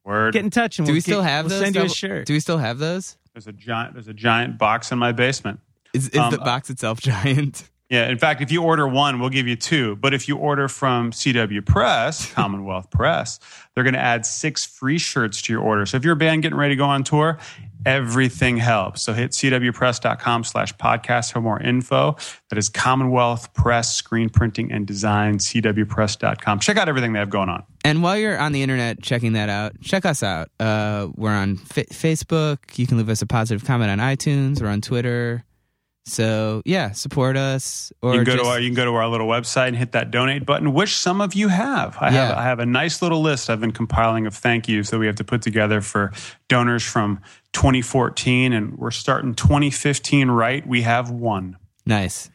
[0.07, 0.33] Word.
[0.33, 1.61] get in touch and Do we'll we still get- have we'll those?
[1.63, 2.27] send you a shirt.
[2.27, 3.17] Do we still have those?
[3.35, 3.93] There's a giant.
[3.95, 5.61] There's a giant box in my basement.
[5.93, 7.69] Is, is Um, the box itself giant?
[7.89, 8.09] Yeah.
[8.09, 9.97] In fact, if you order one, we'll give you two.
[9.97, 13.39] But if you order from CW Press, Commonwealth Press,
[13.75, 15.87] they're going to add six free shirts to your order.
[15.87, 17.39] So if you're a band getting ready to go on tour,
[17.85, 19.03] everything helps.
[19.03, 22.17] So hit cwpress.com slash podcast for more info.
[22.49, 26.59] That is Commonwealth Press Screen Printing and Design, cwpress.com.
[26.59, 27.63] Check out everything they have going on.
[27.85, 30.49] And while you're on the internet checking that out, check us out.
[30.59, 32.77] Uh, we're on Fa- Facebook.
[32.77, 35.45] You can leave us a positive comment on iTunes or on Twitter.
[36.09, 37.93] So yeah, support us.
[38.01, 39.77] Or you can go just, to our you can go to our little website and
[39.77, 41.97] hit that donate button, which some of you have.
[42.01, 42.29] I Yeah.
[42.29, 45.07] have I have a nice little list I've been compiling of thank yous that we
[45.07, 46.13] have to put together for
[46.49, 47.21] donors from
[47.53, 50.65] 2014, and we're starting 2015 right.
[50.67, 51.57] We have one.
[51.85, 52.31] nice.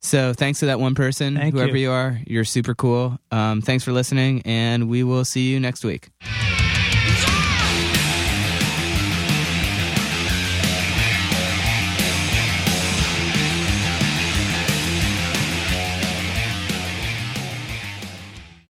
[0.00, 1.84] So thanks to that one person, Thank whoever you.
[1.86, 2.20] you are.
[2.28, 3.18] You're super cool.
[3.32, 6.10] Um, thanks for listening, and we will see you next week.